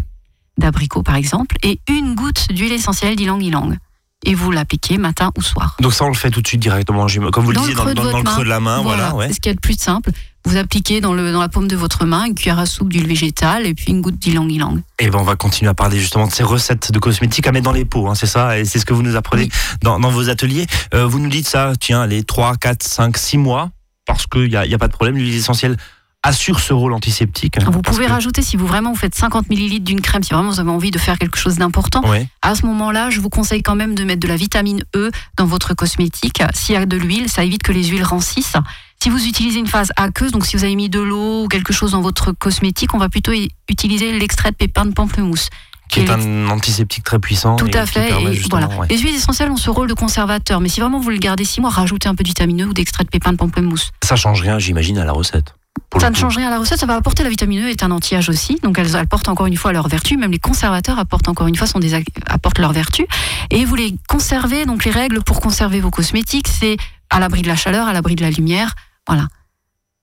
d'abricot 0.58 1.02
par 1.02 1.16
exemple, 1.16 1.56
et 1.64 1.80
une 1.90 2.14
goutte 2.14 2.48
d'huile 2.52 2.74
essentielle 2.74 3.16
d'ylang 3.16 3.42
ylang. 3.42 3.78
Et 4.24 4.36
vous 4.36 4.52
l'appliquez 4.52 5.00
matin 5.00 5.32
ou 5.36 5.42
soir. 5.42 5.76
Donc 5.80 5.94
ça, 5.94 6.06
on 6.06 6.10
le 6.10 6.14
fait 6.14 6.30
tout 6.30 6.44
de 6.44 6.48
suite 6.48 6.62
directement, 6.62 7.08
comme 7.32 7.44
vous 7.44 7.52
le 7.52 7.56
Dans 7.56 7.62
disiez, 7.62 7.74
le 7.74 7.94
dans, 7.96 8.04
le 8.04 8.24
creux 8.24 8.44
de 8.44 8.50
la 8.50 8.60
main, 8.60 8.82
voilà, 8.82 9.16
ouais. 9.16 9.30
C'est 9.30 9.34
ce 9.34 9.40
qu'il 9.40 9.50
y 9.50 9.54
a 9.54 9.56
de 9.56 9.60
plus 9.60 9.80
simple. 9.80 10.12
Vous 10.46 10.58
appliquez 10.58 11.02
dans, 11.02 11.14
le, 11.14 11.32
dans 11.32 11.40
la 11.40 11.50
paume 11.50 11.68
de 11.68 11.76
votre 11.76 12.06
main 12.06 12.26
une 12.26 12.34
cuillère 12.36 12.58
à 12.60 12.66
soupe 12.66 12.90
d'huile 12.90 13.08
végétale 13.08 13.66
et 13.66 13.74
puis 13.74 13.92
une 13.92 14.02
goutte 14.02 14.18
d'ylang 14.18 14.48
ylang. 14.50 14.82
Et 15.00 15.10
ben 15.10 15.20
on 15.20 15.24
va 15.24 15.36
continuer 15.36 15.70
à 15.70 15.74
parler 15.74 16.00
justement 16.00 16.28
de 16.28 16.32
ces 16.32 16.44
recettes 16.44 16.92
de 16.92 17.00
cosmétiques 17.00 17.46
à 17.48 17.52
mettre 17.52 17.66
dans 17.66 17.72
les 17.72 17.86
pots, 17.86 18.08
hein, 18.10 18.16
c'est 18.16 18.26
ça? 18.26 18.58
Et 18.60 18.66
c'est 18.66 18.80
ce 18.80 18.86
que 18.86 18.94
vous 18.94 19.04
nous 19.04 19.16
apprenez 19.16 19.44
Oui. 19.44 19.50
dans, 19.84 20.00
dans 20.00 20.10
vos 20.10 20.30
ateliers. 20.30 20.66
Euh, 20.94 21.06
vous 21.06 21.20
nous 21.20 21.30
dites 21.30 21.48
ça, 21.48 21.74
tiens, 21.80 22.08
les 22.08 22.24
3, 22.24 22.58
4, 22.58 22.82
5, 22.84 23.18
6 23.18 23.38
mois, 23.38 23.70
parce 24.06 24.26
qu'il 24.28 24.50
n'y 24.50 24.56
a, 24.56 24.66
y 24.66 24.74
a 24.74 24.78
pas 24.80 24.88
de 24.88 24.94
problème, 24.94 25.16
l'huile 25.16 25.36
essentielle 25.36 25.78
assure 26.24 26.60
ce 26.60 26.72
rôle 26.72 26.94
antiseptique. 26.94 27.58
hein, 27.60 27.66
Vous 27.72 27.82
pouvez 27.82 28.06
que- 28.06 28.12
rajouter, 28.12 28.44
si 28.44 28.56
vous 28.56 28.68
vraiment 28.68 28.92
vous 28.92 28.98
faites 28.98 29.16
50 29.16 29.50
millilitres 29.50 29.86
d'une 29.86 30.02
crème, 30.02 30.22
si 30.22 30.34
vraiment 30.34 30.52
vous 30.52 30.60
avez 30.60 30.70
envie 30.70 30.92
de 30.92 31.00
faire 31.00 31.18
quelque 31.18 31.38
chose 31.38 31.56
d'important, 31.56 32.04
à 32.44 32.54
ce 32.56 32.64
moment-là, 32.68 33.10
je 33.10 33.20
vous 33.20 33.30
conseille 33.30 33.64
quand 33.64 33.74
même 33.76 33.96
de 33.96 34.04
mettre 34.04 34.20
de 34.20 34.28
la 34.28 34.36
vitamine 34.36 34.84
E 34.96 35.10
dans 35.38 35.46
votre 35.46 35.74
cosmétique. 35.74 36.44
S'il 36.54 36.76
y 36.76 36.78
a 36.78 36.86
de 36.86 36.96
l'huile, 36.98 37.28
ça 37.28 37.44
évite 37.44 37.64
que 37.64 37.72
les 37.72 37.86
huiles 37.86 38.04
rancissent. 38.04 38.56
Si 39.02 39.10
vous 39.10 39.26
utilisez 39.26 39.58
une 39.58 39.66
phase 39.66 39.92
aqueuse, 39.96 40.32
donc 40.32 40.46
si 40.46 40.56
vous 40.56 40.64
avez 40.64 40.76
mis 40.76 40.88
de 40.88 41.00
l'eau 41.00 41.46
ou 41.46 41.48
quelque 41.48 41.74
chose 41.74 41.94
dans 41.94 42.02
votre 42.02 42.34
cosmétique, 42.34 42.94
on 42.94 43.00
va 43.00 43.10
plutôt 43.10 43.32
utiliser 43.68 44.12
l'extrait 44.12 44.52
de 44.52 44.56
pépins 44.56 44.86
de 44.86 44.94
pamplemousse. 44.94 45.50
qui 45.90 46.02
est 46.02 46.10
un 46.12 46.48
antiseptique 46.50 47.04
très 47.04 47.18
puissant. 47.18 47.56
Tout 47.56 47.72
à 47.74 47.88
fait. 47.88 48.12
Et 48.12 48.42
voilà. 48.52 48.68
ouais. 48.68 48.86
Les 48.92 49.00
huiles 49.00 49.16
essentielles 49.16 49.50
ont 49.50 49.58
ce 49.58 49.72
rôle 49.72 49.88
de 49.88 49.96
conservateur, 49.96 50.62
mais 50.62 50.70
si 50.70 50.82
vraiment 50.82 51.00
vous 51.00 51.10
le 51.10 51.18
gardez 51.18 51.46
six 51.46 51.62
mois, 51.62 51.72
rajoutez 51.72 52.10
un 52.10 52.14
peu 52.14 52.22
de 52.22 52.28
vitamine 52.28 52.62
E 52.62 52.68
ou 52.68 52.74
d'extrait 52.74 53.04
de 53.04 53.10
pépins 53.10 53.32
de 53.32 53.38
pamplemousse. 53.38 53.90
Ça 54.04 54.16
change 54.16 54.40
rien, 54.40 54.60
j'imagine, 54.60 55.00
à 55.00 55.04
la 55.04 55.14
recette. 55.14 55.56
Ça 56.00 56.12
ne 56.12 56.14
coup. 56.14 56.22
change 56.22 56.38
rien 56.38 56.50
à 56.50 56.52
la 56.52 56.60
recette, 56.60 56.78
ça 56.78 56.86
va 56.86 56.96
apporter 56.96 57.24
la 57.24 57.30
vitamine 57.30 57.64
E 57.64 57.70
est 57.70 57.82
un 57.82 57.90
anti-âge 57.90 58.30
aussi, 58.30 58.60
donc 58.62 58.78
elles 58.78 58.96
apportent 58.96 59.30
encore 59.30 59.48
une 59.48 59.58
fois 59.58 59.74
leur 59.74 59.88
vertu, 59.88 60.16
même 60.16 60.32
les 60.32 60.38
conservateurs 60.38 61.00
apportent 61.00 61.28
encore 61.28 61.48
une 61.48 61.56
fois 61.56 61.66
sont 61.66 61.80
des, 61.80 61.96
apportent 62.28 62.60
leur 62.60 62.72
vertu. 62.72 63.08
Et 63.50 63.66
vous 63.66 63.74
les 63.74 63.96
conservez, 64.08 64.66
donc 64.66 64.86
les 64.86 64.92
règles 64.92 65.24
pour 65.24 65.42
conserver 65.42 65.80
vos 65.80 65.90
cosmétiques, 65.90 66.48
c'est 66.48 66.78
à 67.10 67.20
l'abri 67.20 67.42
de 67.42 67.48
la 67.48 67.56
chaleur, 67.56 67.88
à 67.88 67.94
l'abri 67.94 68.16
de 68.16 68.22
la 68.22 68.30
lumière, 68.30 68.76
voilà. 69.12 69.28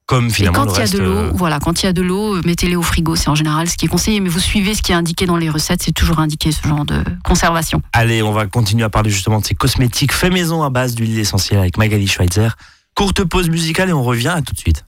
Comme 0.04 0.26
Et 0.26 0.30
finalement 0.30 0.64
quand 0.64 0.72
il 0.72 0.74
y 0.74 0.78
a 0.78 0.80
reste. 0.80 0.96
de 0.96 1.02
l'eau, 1.02 1.16
euh, 1.16 1.30
voilà, 1.34 1.60
quand 1.60 1.82
il 1.82 1.86
y 1.86 1.88
a 1.88 1.92
de 1.94 2.02
l'eau, 2.02 2.40
mettez-les 2.42 2.76
au 2.76 2.82
frigo, 2.82 3.16
c'est 3.16 3.28
en 3.28 3.34
général 3.34 3.68
ce 3.68 3.76
qui 3.76 3.86
est 3.86 3.88
conseillé, 3.88 4.20
mais 4.20 4.28
vous 4.28 4.38
suivez 4.38 4.74
ce 4.74 4.82
qui 4.82 4.92
est 4.92 4.94
indiqué 4.94 5.24
dans 5.24 5.36
les 5.36 5.48
recettes, 5.48 5.82
c'est 5.82 5.92
toujours 5.92 6.18
indiqué 6.18 6.52
ce 6.52 6.66
genre 6.66 6.84
de 6.84 7.02
conservation. 7.24 7.80
Allez, 7.94 8.22
on 8.22 8.32
va 8.32 8.46
continuer 8.46 8.84
à 8.84 8.90
parler 8.90 9.10
justement 9.10 9.40
de 9.40 9.46
ces 9.46 9.54
cosmétiques 9.54 10.12
faits 10.12 10.32
maison 10.32 10.62
à 10.62 10.68
base 10.70 10.94
d'huile 10.94 11.18
essentielle 11.18 11.60
avec 11.60 11.78
Magali 11.78 12.06
Schweitzer. 12.06 12.56
Courte 12.94 13.24
pause 13.24 13.48
musicale 13.48 13.88
et 13.88 13.92
on 13.94 14.02
revient 14.02 14.28
à 14.28 14.42
tout 14.42 14.52
de 14.52 14.58
suite. 14.58 14.84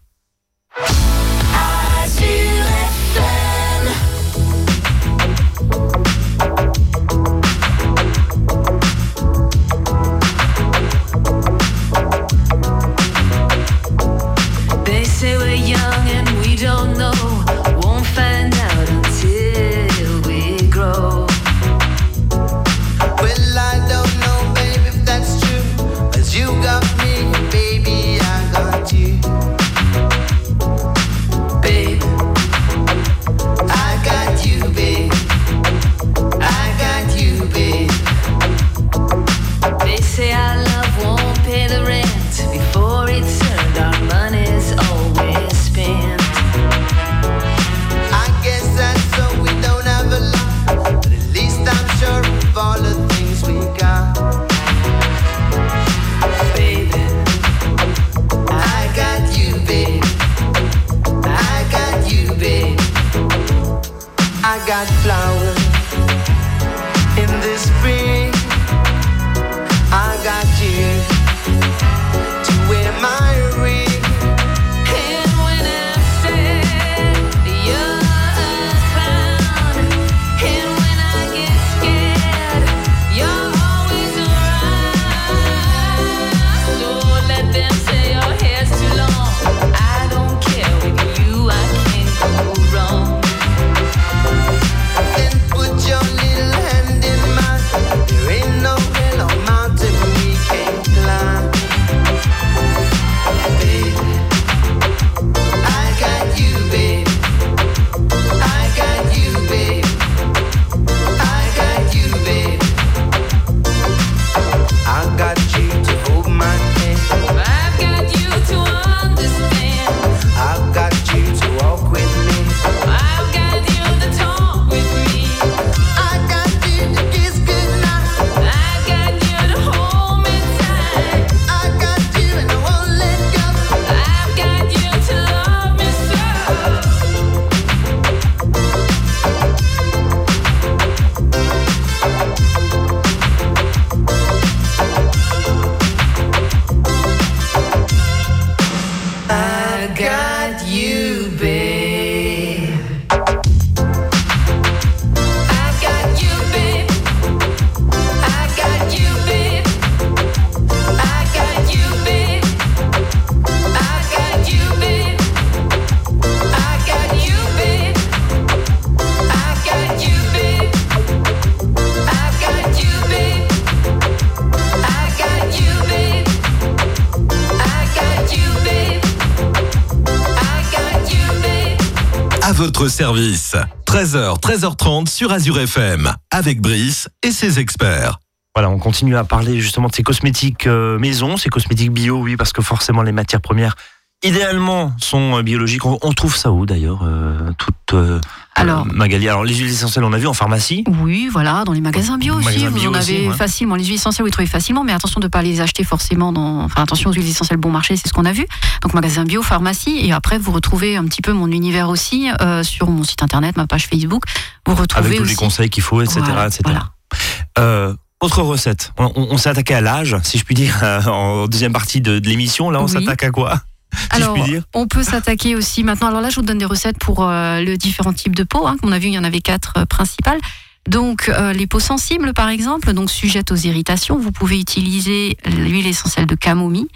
13h, 183.90 184.38
13h30 184.38 185.08
sur 185.08 185.32
Azure 185.32 185.58
FM, 185.58 186.12
avec 186.30 186.60
Brice 186.60 187.08
et 187.24 187.32
ses 187.32 187.58
experts. 187.58 188.20
Voilà, 188.54 188.70
on 188.70 188.78
continue 188.78 189.16
à 189.16 189.24
parler 189.24 189.60
justement 189.60 189.88
de 189.88 189.94
ces 189.96 190.04
cosmétiques 190.04 190.68
euh, 190.68 190.96
maison, 191.00 191.36
ces 191.36 191.48
cosmétiques 191.48 191.90
bio, 191.90 192.18
oui, 192.18 192.36
parce 192.36 192.52
que 192.52 192.62
forcément 192.62 193.02
les 193.02 193.10
matières 193.10 193.40
premières, 193.40 193.74
idéalement, 194.22 194.92
sont 195.00 195.38
euh, 195.38 195.42
biologiques. 195.42 195.84
On, 195.86 196.12
trouve 196.12 196.36
ça 196.36 196.50
où 196.52 196.66
d'ailleurs 196.66 197.00
euh, 197.04 197.50
Toute 197.58 197.74
euh, 197.94 198.20
Alors- 198.54 198.86
euh, 198.86 198.92
Magali? 198.92 199.28
Alors 199.28 199.44
les 199.44 199.54
huiles 199.54 199.70
essentielles, 199.70 200.04
on 200.04 200.12
a 200.12 200.18
vu 200.18 200.26
en 200.26 200.34
pharmacie. 200.34 200.84
Oui, 201.02 201.28
voilà, 201.32 201.64
dans 201.64 201.72
les 201.72 201.80
magasins 201.80 202.18
bio 202.18 202.34
aussi, 202.34 202.44
Magasins 202.46 202.68
vous 202.70 202.78
bio 202.80 202.90
en 202.94 202.98
aussi, 202.98 203.14
avez 203.16 203.28
ouais. 203.28 203.34
facilement. 203.34 203.74
Les 203.76 203.84
huiles 203.84 203.94
essentielles, 203.94 204.22
vous 204.22 204.26
les 204.26 204.32
trouvez 204.32 204.46
facilement, 204.46 204.84
mais 204.84 204.92
attention 204.92 205.20
de 205.20 205.26
ne 205.26 205.30
pas 205.30 205.42
les 205.42 205.60
acheter 205.60 205.84
forcément 205.84 206.32
dans. 206.32 206.62
Enfin, 206.62 206.82
attention 206.82 207.10
aux 207.10 207.12
huiles 207.14 207.28
essentielles 207.28 207.58
bon 207.58 207.70
marché, 207.70 207.96
c'est 207.96 208.08
ce 208.08 208.12
qu'on 208.12 208.24
a 208.26 208.32
vu. 208.32 208.46
Donc, 208.82 208.92
magasin 208.94 209.24
bio, 209.24 209.42
pharmacie, 209.42 209.98
et 210.04 210.12
après, 210.12 210.38
vous 210.38 210.52
retrouvez 210.52 210.96
un 210.96 211.04
petit 211.04 211.22
peu 211.22 211.32
mon 211.32 211.50
univers 211.50 211.88
aussi 211.88 212.28
euh, 212.42 212.62
sur 212.62 212.88
mon 212.90 213.04
site 213.04 213.22
internet, 213.22 213.56
ma 213.56 213.66
page 213.66 213.86
Facebook. 213.86 214.24
Vous 214.66 214.74
retrouvez 214.74 215.06
Avec 215.06 215.18
tous 215.18 215.22
aussi. 215.24 215.30
les 215.32 215.36
conseils 215.36 215.70
qu'il 215.70 215.82
faut, 215.82 216.02
etc. 216.02 216.20
Voilà, 216.24 216.46
etc. 216.48 216.60
voilà. 216.64 217.94
Autre 218.22 218.42
recette. 218.42 218.92
On, 218.98 219.06
on- 219.16 219.28
on 219.30 219.38
s'est 219.38 219.48
attaqué 219.48 219.72
à 219.74 219.80
l'âge, 219.80 220.14
si 220.24 220.36
je 220.36 220.44
puis 220.44 220.54
dire, 220.54 220.76
en 221.06 221.46
deuxième 221.46 221.72
partie 221.72 222.02
de, 222.02 222.18
de 222.18 222.28
l'émission. 222.28 222.68
Là, 222.70 222.80
on 222.82 222.84
Oui. 222.84 222.90
s'attaque 222.92 223.22
à 223.24 223.30
quoi? 223.30 223.60
Si 223.92 224.08
Alors, 224.10 224.36
on 224.74 224.86
peut 224.86 225.02
s'attaquer 225.02 225.56
aussi 225.56 225.82
maintenant. 225.82 226.08
Alors 226.08 226.20
là, 226.20 226.30
je 226.30 226.36
vous 226.36 226.42
donne 226.42 226.58
des 226.58 226.64
recettes 226.64 226.98
pour 226.98 227.24
euh, 227.24 227.60
le 227.60 227.76
différents 227.76 228.12
types 228.12 228.36
de 228.36 228.44
peaux. 228.44 228.66
Hein. 228.66 228.76
Comme 228.80 228.90
on 228.90 228.92
a 228.92 228.98
vu, 228.98 229.08
il 229.08 229.14
y 229.14 229.18
en 229.18 229.24
avait 229.24 229.40
quatre 229.40 229.74
euh, 229.78 229.86
principales. 229.86 230.40
Donc, 230.88 231.28
euh, 231.28 231.52
les 231.52 231.66
peaux 231.66 231.80
sensibles, 231.80 232.32
par 232.32 232.48
exemple, 232.48 232.92
donc 232.92 233.10
sujettes 233.10 233.52
aux 233.52 233.56
irritations, 233.56 234.18
vous 234.18 234.32
pouvez 234.32 234.58
utiliser 234.58 235.36
l'huile 235.44 235.86
essentielle 235.86 236.26
de 236.26 236.34
camomille 236.34 236.88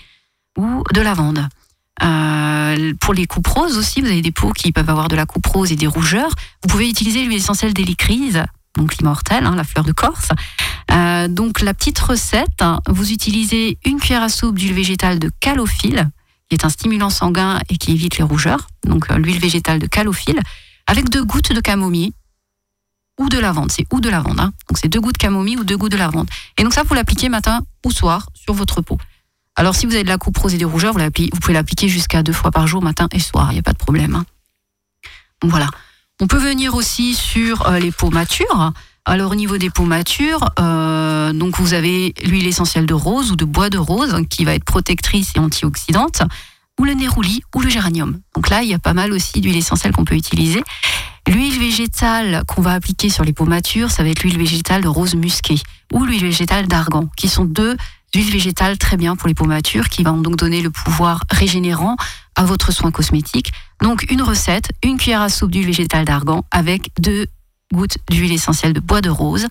ou 0.56 0.82
de 0.92 1.00
lavande. 1.00 1.48
Euh, 2.02 2.92
pour 3.00 3.14
les 3.14 3.26
coupes 3.26 3.46
roses 3.46 3.76
aussi, 3.76 4.00
vous 4.00 4.08
avez 4.08 4.22
des 4.22 4.32
peaux 4.32 4.52
qui 4.52 4.72
peuvent 4.72 4.88
avoir 4.88 5.08
de 5.08 5.16
la 5.16 5.26
coupe 5.26 5.46
rose 5.46 5.70
et 5.70 5.76
des 5.76 5.86
rougeurs. 5.86 6.30
Vous 6.62 6.68
pouvez 6.68 6.88
utiliser 6.88 7.24
l'huile 7.24 7.36
essentielle 7.36 7.74
d'hélicryse, 7.74 8.42
donc 8.76 8.96
l'immortelle, 8.96 9.46
hein, 9.46 9.54
la 9.54 9.64
fleur 9.64 9.84
de 9.84 9.92
Corse. 9.92 10.30
Donc 11.28 11.60
la 11.60 11.74
petite 11.74 11.98
recette, 11.98 12.60
hein, 12.60 12.80
vous 12.88 13.12
utilisez 13.12 13.78
une 13.84 13.98
cuillère 13.98 14.22
à 14.22 14.28
soupe 14.28 14.58
d'huile 14.58 14.74
végétale 14.74 15.18
de 15.18 15.30
calophylle, 15.40 16.08
qui 16.48 16.54
est 16.56 16.64
un 16.64 16.68
stimulant 16.68 17.10
sanguin 17.10 17.60
et 17.68 17.76
qui 17.78 17.92
évite 17.92 18.18
les 18.18 18.24
rougeurs. 18.24 18.68
Donc 18.84 19.10
euh, 19.10 19.16
l'huile 19.16 19.38
végétale 19.40 19.78
de 19.78 19.86
calophylle, 19.86 20.40
avec 20.86 21.08
deux 21.08 21.24
gouttes 21.24 21.52
de 21.52 21.60
camomille 21.60 22.12
ou 23.18 23.28
de 23.28 23.38
lavande. 23.38 23.70
C'est 23.72 23.86
ou 23.92 24.00
de 24.00 24.08
lavande. 24.10 24.40
hein. 24.40 24.52
Donc 24.68 24.78
c'est 24.78 24.88
deux 24.88 25.00
gouttes 25.00 25.14
de 25.14 25.18
camomille 25.18 25.56
ou 25.56 25.64
deux 25.64 25.76
gouttes 25.76 25.92
de 25.92 25.96
lavande. 25.96 26.28
Et 26.58 26.62
donc 26.64 26.74
ça, 26.74 26.82
vous 26.82 26.94
l'appliquez 26.94 27.28
matin 27.28 27.62
ou 27.84 27.90
soir 27.90 28.28
sur 28.34 28.54
votre 28.54 28.80
peau. 28.80 28.98
Alors 29.56 29.74
si 29.76 29.86
vous 29.86 29.94
avez 29.94 30.02
de 30.02 30.08
la 30.08 30.18
coupe 30.18 30.36
rose 30.36 30.52
et 30.54 30.58
des 30.58 30.64
rougeurs, 30.64 30.92
vous, 30.94 31.00
pouvez 31.40 31.54
l'appliquer 31.54 31.88
jusqu'à 31.88 32.22
deux 32.22 32.32
fois 32.32 32.50
par 32.50 32.66
jour, 32.66 32.82
matin 32.82 33.08
et 33.12 33.20
soir. 33.20 33.52
Il 33.52 33.54
n'y 33.54 33.60
a 33.60 33.62
pas 33.62 33.72
de 33.72 33.78
problème. 33.78 34.16
hein. 34.16 34.26
Donc, 35.40 35.50
Voilà. 35.52 35.68
On 36.20 36.26
peut 36.28 36.38
venir 36.38 36.74
aussi 36.74 37.14
sur 37.14 37.66
euh, 37.66 37.78
les 37.78 37.90
peaux 37.90 38.10
matures. 38.10 38.72
Alors 39.06 39.32
au 39.32 39.34
niveau 39.34 39.58
des 39.58 39.68
peaux 39.68 39.84
matures, 39.84 40.48
euh, 40.58 41.32
donc 41.34 41.58
vous 41.58 41.74
avez 41.74 42.14
l'huile 42.24 42.46
essentielle 42.46 42.86
de 42.86 42.94
rose 42.94 43.32
ou 43.32 43.36
de 43.36 43.44
bois 43.44 43.68
de 43.68 43.76
rose 43.76 44.16
qui 44.30 44.44
va 44.46 44.54
être 44.54 44.64
protectrice 44.64 45.32
et 45.36 45.40
antioxydante, 45.40 46.22
ou 46.80 46.84
le 46.84 46.94
nérouli 46.94 47.42
ou 47.54 47.60
le 47.60 47.68
géranium. 47.68 48.18
Donc 48.34 48.48
là, 48.48 48.62
il 48.62 48.68
y 48.68 48.74
a 48.74 48.78
pas 48.78 48.94
mal 48.94 49.12
aussi 49.12 49.40
d'huile 49.40 49.56
essentielle 49.56 49.92
qu'on 49.92 50.04
peut 50.04 50.16
utiliser. 50.16 50.62
L'huile 51.28 51.58
végétale 51.58 52.44
qu'on 52.46 52.62
va 52.62 52.72
appliquer 52.72 53.08
sur 53.10 53.24
les 53.24 53.32
peaux 53.32 53.44
matures, 53.44 53.90
ça 53.90 54.02
va 54.02 54.08
être 54.08 54.22
l'huile 54.22 54.38
végétale 54.38 54.82
de 54.82 54.88
rose 54.88 55.14
musquée 55.14 55.60
ou 55.92 56.04
l'huile 56.04 56.22
végétale 56.22 56.66
d'argan, 56.66 57.08
qui 57.16 57.28
sont 57.28 57.44
deux 57.44 57.76
huiles 58.14 58.30
végétales 58.30 58.78
très 58.78 58.96
bien 58.96 59.16
pour 59.16 59.28
les 59.28 59.34
peaux 59.34 59.44
matures, 59.44 59.88
qui 59.88 60.02
vont 60.02 60.18
donc 60.18 60.36
donner 60.36 60.62
le 60.62 60.70
pouvoir 60.70 61.24
régénérant 61.30 61.96
à 62.36 62.44
votre 62.44 62.72
soin 62.72 62.90
cosmétique. 62.90 63.52
Donc 63.82 64.10
une 64.10 64.22
recette, 64.22 64.70
une 64.82 64.96
cuillère 64.96 65.22
à 65.22 65.28
soupe 65.28 65.50
d'huile 65.50 65.66
végétale 65.66 66.04
d'argan 66.04 66.44
avec 66.50 66.90
deux 66.98 67.26
gouttes 67.74 67.98
d'huile 68.10 68.32
essentielle 68.32 68.72
de 68.72 68.80
bois 68.80 69.00
de 69.00 69.10
rose 69.10 69.46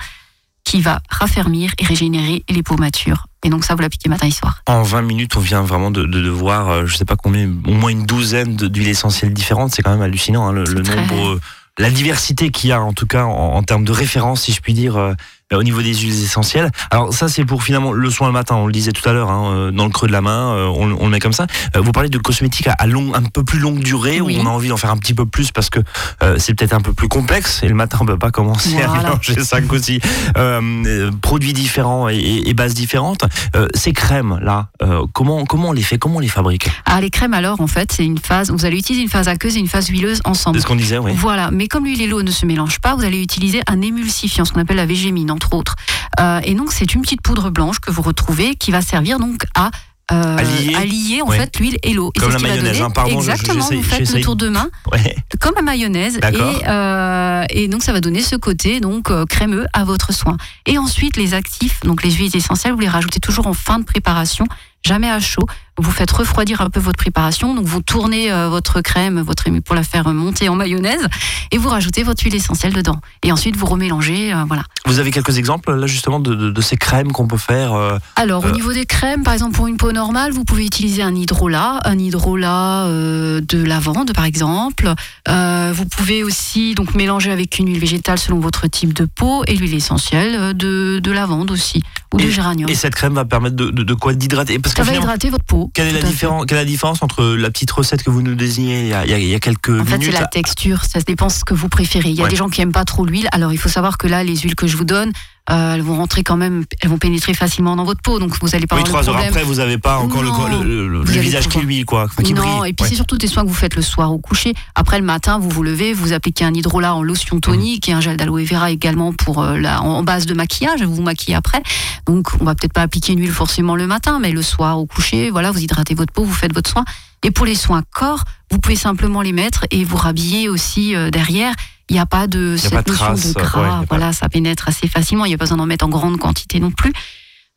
qui 0.64 0.82
va 0.82 1.02
raffermir 1.10 1.74
et 1.78 1.86
régénérer 1.86 2.44
les 2.50 2.64
peaux 2.64 2.78
matures. 2.78 3.28
Et 3.44 3.50
donc 3.50 3.66
ça, 3.66 3.76
vous 3.76 3.82
l'appliquez 3.82 4.08
matin 4.10 4.28
et 4.28 4.32
soir. 4.32 4.62
En 4.68 4.82
20 4.84 5.02
minutes, 5.02 5.36
on 5.36 5.42
vient 5.42 5.62
vraiment 5.62 5.92
de, 5.92 6.04
de, 6.04 6.22
de 6.22 6.30
voir, 6.30 6.70
euh, 6.70 6.86
je 6.86 6.96
sais 6.96 7.04
pas 7.06 7.18
combien, 7.18 7.50
au 7.68 7.74
moins 7.74 7.90
une 7.92 8.06
douzaine 8.06 8.56
d'huiles 8.56 8.88
essentielles 8.88 9.34
différentes. 9.34 9.74
C'est 9.76 9.82
quand 9.82 9.92
même 9.92 10.02
hallucinant, 10.02 10.48
hein, 10.48 10.54
le, 10.54 10.66
C'est 10.66 10.74
le 10.74 10.84
très- 10.84 10.96
nombre, 10.96 11.28
euh, 11.34 11.42
la 11.78 11.90
diversité 11.90 12.50
qu'il 12.52 12.70
y 12.70 12.74
a, 12.74 12.82
en 12.82 12.94
tout 12.94 13.08
cas, 13.08 13.26
en, 13.26 13.56
en 13.56 13.64
termes 13.64 13.84
de 13.84 13.92
référence, 13.92 14.44
si 14.44 14.54
je 14.54 14.62
puis 14.62 14.74
dire, 14.74 14.96
euh, 14.96 15.14
au 15.54 15.64
niveau 15.64 15.82
des 15.82 15.94
huiles 15.94 16.24
essentielles. 16.24 16.72
Alors 16.92 17.14
ça, 17.14 17.28
c'est 17.28 17.46
pour 17.46 17.64
finalement 17.64 17.92
le 17.92 18.10
soin 18.10 18.28
le 18.28 18.34
matin. 18.34 18.56
On 18.56 18.66
le 18.68 18.72
disait 18.74 18.92
tout 18.92 19.08
à 19.08 19.14
l'heure, 19.14 19.30
hein, 19.30 19.52
euh, 19.54 19.72
dans 19.72 19.86
le 19.86 19.92
creux 19.92 20.08
de 20.08 20.12
la 20.14 20.22
main, 20.22 20.54
euh, 20.56 20.66
on, 20.68 20.92
on 21.00 21.06
le 21.06 21.12
met 21.12 21.20
comme 21.20 21.34
ça. 21.34 21.48
Euh, 21.76 21.82
vous 21.82 21.92
parlez 21.92 22.10
de 22.10 22.18
cosmétiques 22.18 22.68
à, 22.78 22.88
long, 22.88 23.14
un 23.14 23.22
peu 23.24 23.44
plus 23.44 23.60
longue 23.60 23.80
durée, 23.80 24.22
Oui. 24.22 24.38
où 24.38 24.42
on 24.42 24.46
a 24.46 24.50
envie 24.50 24.70
d'en 24.70 24.78
faire 24.78 24.90
un 24.92 24.98
petit 24.98 25.14
peu 25.14 25.26
plus 25.26 25.52
parce 25.52 25.70
que 25.70 25.80
euh, 26.24 26.36
c'est 26.40 26.54
peut-être 26.54 26.74
un 26.74 26.82
peu 26.82 26.94
plus 26.94 27.08
complexe. 27.08 27.62
Et 27.64 27.68
le 27.68 27.76
matin, 27.76 27.98
on 28.02 28.06
peut 28.06 28.18
pas 28.18 28.32
commencer 28.32 28.82
à 28.82 28.92
mélanger 28.98 29.44
cinq 29.44 29.72
aussi 29.74 30.00
euh, 30.38 30.60
euh, 30.86 31.12
produits 31.22 31.54
différents 31.54 32.10
et, 32.10 32.16
et- 32.16 32.50
et 32.50 32.54
bases 32.54 32.74
différentes. 32.74 33.24
Euh, 33.56 33.68
ces 33.74 33.94
crèmes 33.94 34.40
là, 34.42 34.70
euh, 34.82 35.06
comment 35.14 35.46
comment 35.46 35.70
on 35.70 35.74
les 35.74 35.82
fait, 35.84 35.98
comment 35.98 36.18
on 36.18 36.20
les 36.20 36.28
fabrique 36.28 36.70
Ah, 36.86 37.00
les 37.02 37.10
crèmes 37.10 37.34
alors, 37.34 37.62
en 37.62 37.68
fait, 37.68 37.92
c'est 37.92 38.06
une 38.06 38.18
phase, 38.18 38.52
vous 38.52 38.66
allez 38.66 38.78
utiliser 38.78 39.04
une 39.04 39.10
phase 39.10 39.28
aqueuse 39.28 39.56
et 39.56 39.60
une 39.60 39.68
phase 39.68 39.88
huileuse 39.88 40.22
ensemble. 40.26 40.58
C'est 40.58 40.64
ce 40.64 40.68
qu'on 40.68 40.76
disait, 40.76 40.98
oui. 40.98 41.12
Voilà, 41.16 41.52
mais 41.52 41.68
comme 41.68 41.86
l'huile 41.86 42.02
et 42.02 42.08
l'eau 42.08 42.22
ne 42.24 42.32
se 42.32 42.46
mélangent 42.46 42.80
pas, 42.80 42.96
vous 42.96 43.04
allez 43.04 43.22
utiliser 43.22 43.62
un 43.68 43.82
émulsifiant, 43.82 44.46
ce 44.46 44.52
qu'on 44.54 44.62
appelle 44.62 44.78
la 44.78 44.86
végémine, 44.86 45.32
entre 45.34 45.54
autres. 45.54 45.76
Euh, 46.20 46.40
et 46.44 46.54
donc, 46.54 46.72
c'est 46.72 46.94
une 46.94 47.02
petite 47.02 47.22
poudre 47.22 47.50
blanche 47.50 47.80
que 47.80 47.92
vous 47.92 48.02
retrouvez 48.02 48.56
qui 48.56 48.72
va 48.72 48.82
servir 48.82 49.20
donc 49.20 49.44
à 49.56 49.72
euh, 50.12 50.38
À 50.38 50.86
lier. 50.86 51.22
en 51.22 51.28
Ouais. 51.30 51.38
fait 51.40 51.58
l'huile 51.60 51.78
et 51.82 51.94
l'eau. 51.94 52.12
Comme 52.20 52.32
la 52.34 52.38
mayonnaise, 52.40 52.82
hein, 52.82 52.90
pardon, 52.90 53.16
Exactement, 53.18 53.66
vous 53.72 53.82
faites 53.82 54.14
le 54.14 54.22
tour 54.22 54.36
de 54.36 54.50
main 54.50 54.68
Ouais. 54.92 55.16
comme 55.40 55.54
la 55.56 55.62
mayonnaise 55.62 56.18
et, 56.18 56.68
euh, 56.68 57.46
et 57.50 57.68
donc 57.70 57.84
ça 57.84 57.94
va 57.94 58.02
donner 58.02 58.22
ce 58.22 58.36
côté 58.36 58.82
donc 58.82 59.10
euh, 59.10 59.26
crémeux 59.26 59.66
à 59.74 59.86
votre 59.86 60.12
soin. 60.14 60.36
Et 60.66 60.78
ensuite 60.78 61.16
les 61.16 61.34
actifs, 61.34 61.80
donc 61.82 62.04
les 62.04 62.12
huiles 62.12 62.36
essentielles, 62.36 62.74
vous 62.74 62.80
les 62.82 62.90
rajoutez 62.90 63.22
toujours 63.22 63.48
en 63.48 63.54
fin 63.54 63.80
de 63.80 63.86
préparation, 63.86 64.46
jamais 64.86 65.10
à 65.10 65.20
chaud. 65.22 65.46
Vous 65.80 65.92
faites 65.92 66.12
refroidir 66.12 66.62
un 66.62 66.70
peu 66.70 66.80
votre 66.80 66.98
préparation, 66.98 67.56
donc 67.56 67.66
vous 67.66 67.82
tournez 67.82 68.32
euh, 68.32 68.48
votre 68.50 68.82
crème, 68.82 69.22
votre 69.22 69.48
ému 69.48 69.62
pour 69.62 69.76
la 69.76 69.84
faire 69.84 70.08
monter 70.14 70.48
en 70.48 70.56
mayonnaise 70.56 71.08
et 71.52 71.58
vous 71.58 71.70
rajoutez 71.70 72.04
votre 72.04 72.24
huile 72.24 72.36
essentielle 72.36 72.74
dedans. 72.74 73.00
Et 73.24 73.32
ensuite 73.32 73.56
vous 73.56 73.66
remélangez, 73.66 74.34
euh, 74.34 74.44
voilà. 74.48 74.64
Vous 74.86 75.00
avez 75.00 75.10
quelques 75.10 75.38
exemples 75.38 75.74
là 75.74 75.88
justement 75.88 76.20
de, 76.20 76.36
de, 76.36 76.52
de 76.52 76.62
ces 76.62 76.78
crèmes 76.78 77.12
qu'on 77.12 77.28
peut 77.28 77.38
faire 77.38 77.74
euh, 77.74 77.98
Alors, 78.16 78.46
au 78.46 78.52
niveau 78.52 78.72
des 78.72 78.86
crèmes, 78.86 79.24
par 79.24 79.34
exemple, 79.34 79.56
pour 79.56 79.68
une 79.68 79.78
peau 79.78 79.92
normale, 79.92 80.32
vous 80.32 80.44
pouvez 80.44 80.66
utiliser 80.66 81.02
un 81.02 81.16
hydrolat, 81.16 81.80
un 81.86 81.98
hydrolat 81.98 82.88
de 82.88 83.64
lavande, 83.64 84.14
par 84.14 84.26
exemple. 84.26 84.94
Vous 85.28 85.86
pouvez 85.86 86.24
aussi 86.24 86.76
donc 86.76 86.94
mélanger 86.94 87.32
avec 87.32 87.58
une 87.58 87.68
huile 87.68 87.80
végétale 87.80 88.20
selon 88.20 88.40
votre 88.40 88.68
type 88.68 88.94
de 88.94 89.06
peau 89.06 89.44
et 89.48 89.56
l'huile 89.56 89.74
essentielle 89.74 90.56
de, 90.56 91.00
de 91.00 91.12
lavande 91.12 91.52
aussi 91.52 91.82
ou 92.14 92.18
de 92.18 92.30
géranium. 92.30 92.70
Et 92.70 92.76
cette 92.76 92.96
crème 92.96 93.14
va 93.14 93.26
permettre 93.26 93.56
de, 93.56 93.94
quoi? 93.94 94.14
D'hydrater? 94.14 94.60
Parce 94.60 94.74
que 94.74 94.82
Ça 94.82 94.84
va 94.84 94.92
finalement, 94.92 95.14
hydrater 95.14 95.30
votre 95.30 95.46
peau. 95.46 95.63
Quelle 95.74 95.88
est, 95.88 95.92
la 95.92 96.02
différence, 96.02 96.46
quelle 96.46 96.58
est 96.58 96.62
la 96.62 96.66
différence 96.66 97.02
entre 97.04 97.24
la 97.36 97.50
petite 97.52 97.72
recette 97.72 98.04
que 98.04 98.10
vous 98.10 98.22
nous 98.22 98.36
désignez 98.36 98.82
il 98.82 98.88
y 98.88 98.94
a, 98.94 99.06
il 99.06 99.12
y 99.12 99.14
a- 99.14 99.18
il 99.20 99.28
y 99.28 99.36
a 99.36 99.40
quelques 99.40 99.70
En 99.70 99.86
fait, 99.86 99.92
c'est 99.92 99.98
minutes? 100.00 100.14
la 100.20 100.28
texture, 100.28 100.84
ça 100.86 101.00
dépend 101.02 101.30
ce 101.30 101.44
que 101.46 101.54
vous 101.54 101.70
préférez. 101.70 102.10
Il 102.10 102.16
y 102.16 102.22
a 102.22 102.24
Ouais. 102.24 102.30
des 102.30 102.36
gens 102.36 102.50
qui 102.50 102.62
aiment 102.62 102.72
pas 102.72 102.86
trop 102.86 103.06
l'huile, 103.06 103.28
alors 103.32 103.52
il 103.54 103.58
faut 103.58 103.70
savoir 103.70 103.98
que 103.98 104.08
là, 104.08 104.24
les 104.24 104.36
huiles 104.38 104.56
que 104.56 104.68
je 104.68 104.78
vous 104.78 104.86
donne, 104.86 105.12
euh, 105.50 105.76
elles 105.76 105.82
vont 105.82 105.98
rentrer 105.98 106.24
quand 106.24 106.38
même, 106.38 106.64
elles 106.82 106.90
vont 106.90 106.98
pénétrer 106.98 107.34
facilement 107.34 107.76
dans 107.76 107.84
votre 107.84 108.02
peau, 108.02 108.18
donc 108.20 108.38
vous 108.42 108.56
allez 108.56 108.66
pas 108.66 108.78
Oui, 108.78 108.84
avoir 108.84 109.02
trois 109.04 109.14
le 109.14 109.18
problème. 109.18 109.30
après, 109.34 109.44
vous 109.44 109.56
n'avez 109.60 109.78
pas 109.78 109.98
encore 109.98 110.22
le, 110.24 110.30
Non. 110.30 110.48
le, 110.48 110.64
le- 110.64 110.88
le 110.88 111.00
Vous 111.02 111.12
allez 111.12 111.20
visage 111.20 111.50
qui 111.50 111.60
huile, 111.60 111.86
quoi. 111.86 112.06
Enfin, 112.06 112.24
qui 112.24 112.34
non, 112.34 112.42
brille. 112.60 112.70
et 112.70 112.74
puis 112.74 112.84
Ouais. 112.84 112.90
c'est 112.90 112.96
surtout 112.96 113.18
des 113.18 113.28
soins 113.28 113.44
que 113.44 113.50
vous 113.50 113.54
faites 113.54 113.76
le 113.76 113.82
soir 113.82 114.14
au 114.14 114.20
coucher. 114.20 114.54
Après 114.76 115.00
le 115.00 115.06
matin, 115.06 115.40
vous 115.40 115.50
vous 115.50 115.64
levez, 115.64 115.94
vous 115.94 116.14
appliquez 116.14 116.46
un 116.46 116.54
hydrolat 116.54 116.96
en 116.96 117.04
lotion 117.04 117.40
tonique 117.42 117.90
et 117.90 117.94
un 117.94 118.00
gel 118.00 118.16
d'aloe 118.16 118.46
vera 118.46 118.72
également 118.72 119.12
pour 119.12 119.42
euh, 119.44 119.58
la, 119.58 119.82
en 119.82 120.02
base 120.04 120.26
de 120.26 120.34
maquillage. 120.34 120.82
Vous 120.84 120.96
vous 120.96 121.02
maquillez 121.04 121.36
après. 121.36 121.62
Donc 122.06 122.30
on 122.40 122.46
va 122.46 122.56
peut-être 122.56 122.74
pas 122.74 122.82
appliquer 122.84 123.12
une 123.14 123.20
huile 123.20 123.32
forcément 123.32 123.76
le 123.76 123.86
matin, 123.86 124.20
mais 124.22 124.32
le 124.32 124.42
soir 124.42 124.80
au 124.80 124.86
coucher, 124.86 125.30
voilà, 125.30 125.52
vous 125.52 125.60
hydratez 125.60 125.94
votre 125.94 126.14
peau, 126.14 126.24
vous 126.24 126.34
faites 126.34 126.54
votre 126.54 126.70
soin. 126.70 126.86
Et 127.26 127.32
pour 127.32 127.46
les 127.46 127.56
soins 127.56 127.84
corps, 127.94 128.24
vous 128.52 128.60
pouvez 128.60 128.76
simplement 128.76 129.22
les 129.22 129.32
mettre 129.34 129.66
et 129.72 129.84
vous 129.84 129.96
rhabiller 129.98 130.48
aussi 130.50 130.96
euh, 130.96 131.10
derrière. 131.10 131.54
Il 131.90 131.94
n'y 131.94 132.00
a 132.00 132.06
pas 132.06 132.28
de 132.28 132.56
cette 132.58 132.72
pas 132.72 132.82
de 132.82 132.90
notion 132.90 133.06
trace, 133.06 133.34
de 133.34 133.34
gras. 133.34 133.80
pas- 133.80 133.86
voilà, 133.90 134.14
ça 134.14 134.30
pénètre 134.30 134.68
assez 134.68 134.88
facilement. 134.88 135.26
Il 135.26 135.30
n'y 135.30 135.36
a 135.36 135.38
pas 135.38 135.44
besoin 135.46 135.58
d'en 135.58 135.66
mettre 135.66 135.86
en 135.86 135.90
grande 135.90 136.18
quantité 136.18 136.60
non 136.60 136.72
plus. 136.72 136.94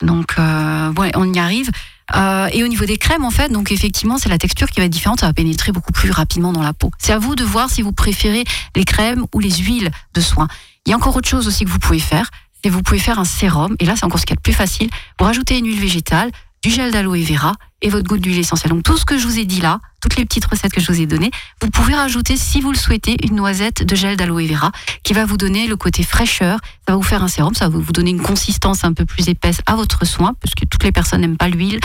Donc, 0.02 0.34
euh, 0.38 0.92
ouais, 0.94 1.12
on 1.14 1.32
y 1.32 1.38
arrive. 1.38 1.70
Euh, 2.14 2.48
et 2.52 2.62
au 2.62 2.68
niveau 2.68 2.84
des 2.84 2.98
crèmes, 2.98 3.24
en 3.24 3.30
fait, 3.30 3.50
donc 3.50 3.72
effectivement, 3.72 4.18
c'est 4.18 4.28
la 4.28 4.38
texture 4.38 4.68
qui 4.68 4.78
va 4.80 4.86
être 4.86 4.92
différente. 4.92 5.20
Ça 5.20 5.26
va 5.26 5.32
pénétrer 5.32 5.72
beaucoup 5.72 5.92
plus 5.92 6.10
rapidement 6.10 6.52
dans 6.52 6.62
la 6.62 6.72
peau. 6.72 6.90
C'est 6.98 7.12
à 7.12 7.18
vous 7.18 7.34
de 7.34 7.44
voir 7.44 7.70
si 7.70 7.82
vous 7.82 7.92
préférez 7.92 8.44
les 8.76 8.84
crèmes 8.84 9.24
ou 9.34 9.40
les 9.40 9.50
huiles 9.50 9.90
de 10.14 10.20
soin. 10.20 10.48
Il 10.84 10.90
y 10.90 10.92
a 10.92 10.96
encore 10.96 11.16
autre 11.16 11.28
chose 11.28 11.46
aussi 11.48 11.64
que 11.64 11.70
vous 11.70 11.78
pouvez 11.78 11.98
faire. 11.98 12.30
C'est 12.62 12.70
vous 12.70 12.82
pouvez 12.82 12.98
faire 13.00 13.18
un 13.18 13.24
sérum. 13.24 13.74
Et 13.80 13.86
là, 13.86 13.94
c'est 13.96 14.04
encore 14.04 14.20
ce 14.20 14.26
qu'il 14.26 14.34
y 14.34 14.36
a 14.36 14.36
de 14.36 14.42
plus 14.42 14.52
facile. 14.52 14.88
Vous 15.18 15.24
rajoutez 15.26 15.58
une 15.58 15.66
huile 15.66 15.80
végétale, 15.80 16.30
du 16.62 16.70
gel 16.70 16.90
d'aloe 16.92 17.22
vera 17.22 17.54
et 17.86 17.88
votre 17.88 18.08
goutte 18.08 18.20
d'huile 18.20 18.40
essentielle. 18.40 18.72
Donc 18.72 18.82
tout 18.82 18.98
ce 18.98 19.04
que 19.04 19.16
je 19.16 19.26
vous 19.26 19.38
ai 19.38 19.44
dit 19.44 19.60
là, 19.60 19.78
toutes 20.00 20.16
les 20.16 20.24
petites 20.24 20.44
recettes 20.44 20.72
que 20.72 20.80
je 20.80 20.90
vous 20.90 21.00
ai 21.00 21.06
données, 21.06 21.30
vous 21.62 21.70
pouvez 21.70 21.94
rajouter, 21.94 22.36
si 22.36 22.60
vous 22.60 22.72
le 22.72 22.76
souhaitez, 22.76 23.16
une 23.24 23.36
noisette 23.36 23.84
de 23.84 23.94
gel 23.94 24.16
d'aloe 24.16 24.44
vera 24.48 24.72
qui 25.04 25.12
va 25.12 25.24
vous 25.24 25.36
donner 25.36 25.68
le 25.68 25.76
côté 25.76 26.02
fraîcheur. 26.02 26.58
Ça 26.86 26.92
va 26.92 26.96
vous 26.96 27.04
faire 27.04 27.22
un 27.22 27.28
sérum, 27.28 27.54
ça 27.54 27.68
va 27.68 27.78
vous 27.78 27.92
donner 27.92 28.10
une 28.10 28.20
consistance 28.20 28.82
un 28.82 28.92
peu 28.92 29.04
plus 29.04 29.28
épaisse 29.28 29.60
à 29.66 29.76
votre 29.76 30.04
soin, 30.04 30.34
parce 30.42 30.54
que 30.54 30.64
toutes 30.64 30.82
les 30.82 30.90
personnes 30.90 31.20
n'aiment 31.20 31.36
pas 31.36 31.48
l'huile. 31.48 31.78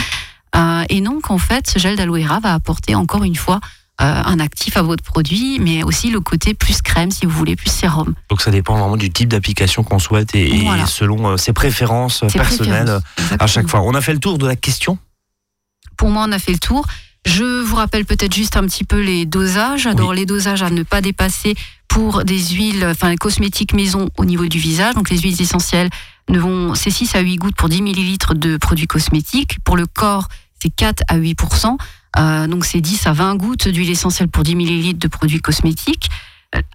Euh, 0.55 0.83
et 0.89 1.01
donc, 1.01 1.29
en 1.29 1.37
fait, 1.37 1.69
ce 1.69 1.77
gel 1.77 1.95
d'aloe 1.95 2.23
vera 2.23 2.39
va 2.39 2.55
apporter 2.55 2.95
encore 2.95 3.23
une 3.23 3.35
fois 3.35 3.59
un 3.99 4.39
actif 4.39 4.77
à 4.77 4.81
votre 4.81 5.03
produit, 5.03 5.59
mais 5.59 5.83
aussi 5.83 6.09
le 6.09 6.21
côté 6.21 6.55
plus 6.55 6.81
crème 6.81 7.11
si 7.11 7.27
vous 7.27 7.31
voulez, 7.37 7.55
plus 7.55 7.69
sérum. 7.69 8.15
Donc 8.31 8.41
ça 8.41 8.49
dépend 8.49 8.75
vraiment 8.75 8.97
du 8.97 9.11
type 9.11 9.29
d'application 9.29 9.83
qu'on 9.83 9.99
souhaite 9.99 10.33
et, 10.33 10.65
selon 10.87 11.37
ses 11.37 11.53
préférences 11.53 12.23
personnelles 12.33 12.99
à 13.39 13.45
chaque 13.45 13.67
fois. 13.69 13.81
On 13.81 13.93
a 13.93 14.01
fait 14.01 14.13
le 14.13 14.19
tour 14.19 14.39
de 14.39 14.47
la 14.47 14.55
question 14.55 14.97
Pour 16.01 16.09
moi, 16.09 16.25
on 16.27 16.31
a 16.31 16.39
fait 16.39 16.51
le 16.51 16.57
tour. 16.57 16.83
Je 17.27 17.61
vous 17.61 17.75
rappelle 17.75 18.05
peut-être 18.05 18.33
juste 18.33 18.57
un 18.57 18.63
petit 18.63 18.83
peu 18.83 18.99
les 18.99 19.27
dosages. 19.27 19.85
Alors 19.85 20.15
les 20.15 20.25
dosages 20.25 20.63
à 20.63 20.71
ne 20.71 20.81
pas 20.81 20.99
dépasser 20.99 21.53
pour 21.87 22.23
des 22.23 22.39
huiles, 22.39 22.83
enfin 22.89 23.15
cosmétiques 23.17 23.75
maison 23.75 24.09
au 24.17 24.25
niveau 24.25 24.47
du 24.47 24.57
visage. 24.57 24.95
Donc 24.95 25.11
les 25.11 25.19
huiles 25.19 25.39
essentielles 25.39 25.91
ne 26.27 26.39
vont, 26.39 26.73
c'est 26.73 26.89
6 26.89 27.13
à 27.13 27.19
8 27.19 27.35
gouttes 27.35 27.55
pour 27.55 27.69
10 27.69 27.83
millilitres 27.83 28.33
de 28.33 28.57
produits 28.57 28.87
cosmétiques. 28.87 29.59
Pour 29.63 29.77
le 29.77 29.85
corps, 29.85 30.27
c'est 30.59 30.71
4 30.71 31.03
à 31.07 31.19
8% 31.19 31.77
euh, 32.17 32.47
donc 32.47 32.65
c'est 32.65 32.81
10 32.81 33.05
à 33.05 33.13
20 33.13 33.35
gouttes 33.35 33.67
d'huile 33.67 33.91
essentielle 33.91 34.27
pour 34.27 34.41
10 34.41 34.55
millilitres 34.55 34.99
de 34.99 35.07
produits 35.07 35.39
cosmétiques. 35.39 36.09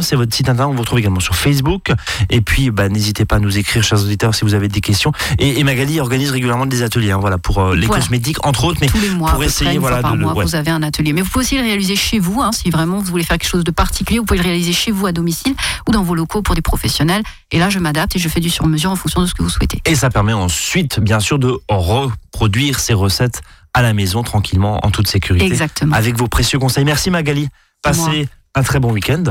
c'est 0.00 0.16
votre 0.16 0.34
site 0.34 0.48
internet. 0.48 0.70
On 0.70 0.74
vous 0.74 0.80
retrouve 0.80 0.98
également 0.98 1.20
sur 1.20 1.34
Facebook. 1.34 1.92
Et 2.30 2.40
puis, 2.40 2.70
bah, 2.70 2.88
n'hésitez 2.88 3.24
pas 3.24 3.36
à 3.36 3.38
nous 3.38 3.58
écrire, 3.58 3.82
chers 3.82 4.02
auditeurs, 4.02 4.34
si 4.34 4.44
vous 4.44 4.54
avez 4.54 4.68
des 4.68 4.80
questions. 4.80 5.12
Et, 5.38 5.62
Magali 5.64 6.00
organise 6.00 6.30
régulièrement 6.30 6.66
des 6.66 6.82
ateliers, 6.82 7.10
hein, 7.10 7.18
voilà, 7.20 7.38
pour 7.38 7.58
euh, 7.58 7.76
les 7.76 7.86
cosmétiques, 7.86 8.44
entre 8.46 8.64
autres. 8.64 8.78
Mais 8.80 8.86
Tous 8.86 9.00
les 9.00 9.10
mois, 9.10 9.32
pour 9.32 9.44
essayer, 9.44 9.78
voilà, 9.78 10.00
par 10.00 10.16
mois, 10.16 10.32
vous 10.32 10.54
avez 10.54 10.70
un 10.70 10.82
atelier. 10.82 11.12
Mais 11.12 11.20
vous 11.22 11.28
pouvez 11.28 11.44
aussi 11.44 11.56
le 11.56 11.62
réaliser 11.62 11.96
chez 11.96 12.18
vous, 12.18 12.40
hein, 12.40 12.52
si 12.52 12.70
vraiment 12.70 12.98
vous 12.98 13.04
voulez 13.04 13.24
faire 13.24 13.38
quelque 13.38 13.50
chose 13.50 13.64
de 13.64 13.70
particulier. 13.70 14.18
Vous 14.18 14.24
pouvez 14.24 14.38
le 14.38 14.44
réaliser 14.44 14.72
chez 14.72 14.90
vous 14.90 15.06
à 15.06 15.12
domicile 15.12 15.54
ou 15.88 15.92
dans 15.92 16.02
vos 16.02 16.14
locaux 16.14 16.42
pour 16.42 16.54
des 16.54 16.62
professionnels. 16.62 17.22
Et 17.50 17.58
là, 17.58 17.68
je 17.68 17.78
m'adapte 17.78 18.16
et 18.16 18.18
je 18.18 18.28
fais 18.28 18.40
du 18.40 18.50
sur-mesure 18.50 18.90
en 18.90 18.96
fonction 18.96 19.20
de 19.20 19.26
ce 19.26 19.34
que 19.34 19.42
vous 19.42 19.50
souhaitez. 19.50 19.80
Et 19.84 19.94
ça 19.94 20.10
permet 20.10 20.32
ensuite, 20.32 21.00
bien 21.00 21.20
sûr, 21.20 21.38
de 21.38 21.58
reproduire 21.68 22.80
ces 22.80 22.94
recettes 22.94 23.42
à 23.74 23.82
la 23.82 23.92
maison 23.92 24.22
tranquillement, 24.22 24.84
en 24.84 24.90
toute 24.90 25.06
sécurité. 25.06 25.44
Exactement. 25.46 25.94
Avec 25.94 26.16
vos 26.16 26.26
précieux 26.26 26.58
conseils. 26.58 26.84
Merci 26.84 27.10
Magali. 27.10 27.48
Passez 27.82 28.28
un 28.54 28.62
très 28.62 28.80
bon 28.80 28.92
week-end. 28.92 29.24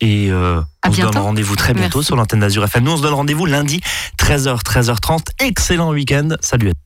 Et 0.00 0.30
euh, 0.30 0.60
on 0.86 0.92
se 0.92 1.00
donne 1.00 1.16
rendez-vous 1.16 1.54
très 1.54 1.74
bientôt 1.74 2.02
sur 2.02 2.16
l'antenne 2.16 2.40
d'Azur 2.40 2.64
FM. 2.64 2.82
Nous, 2.82 2.92
on 2.92 2.96
se 2.96 3.02
donne 3.02 3.14
rendez-vous 3.14 3.46
lundi, 3.46 3.80
13h, 4.18 4.62
13h30. 4.64 5.26
Excellent 5.38 5.90
week-end. 5.90 6.30
Salut. 6.40 6.72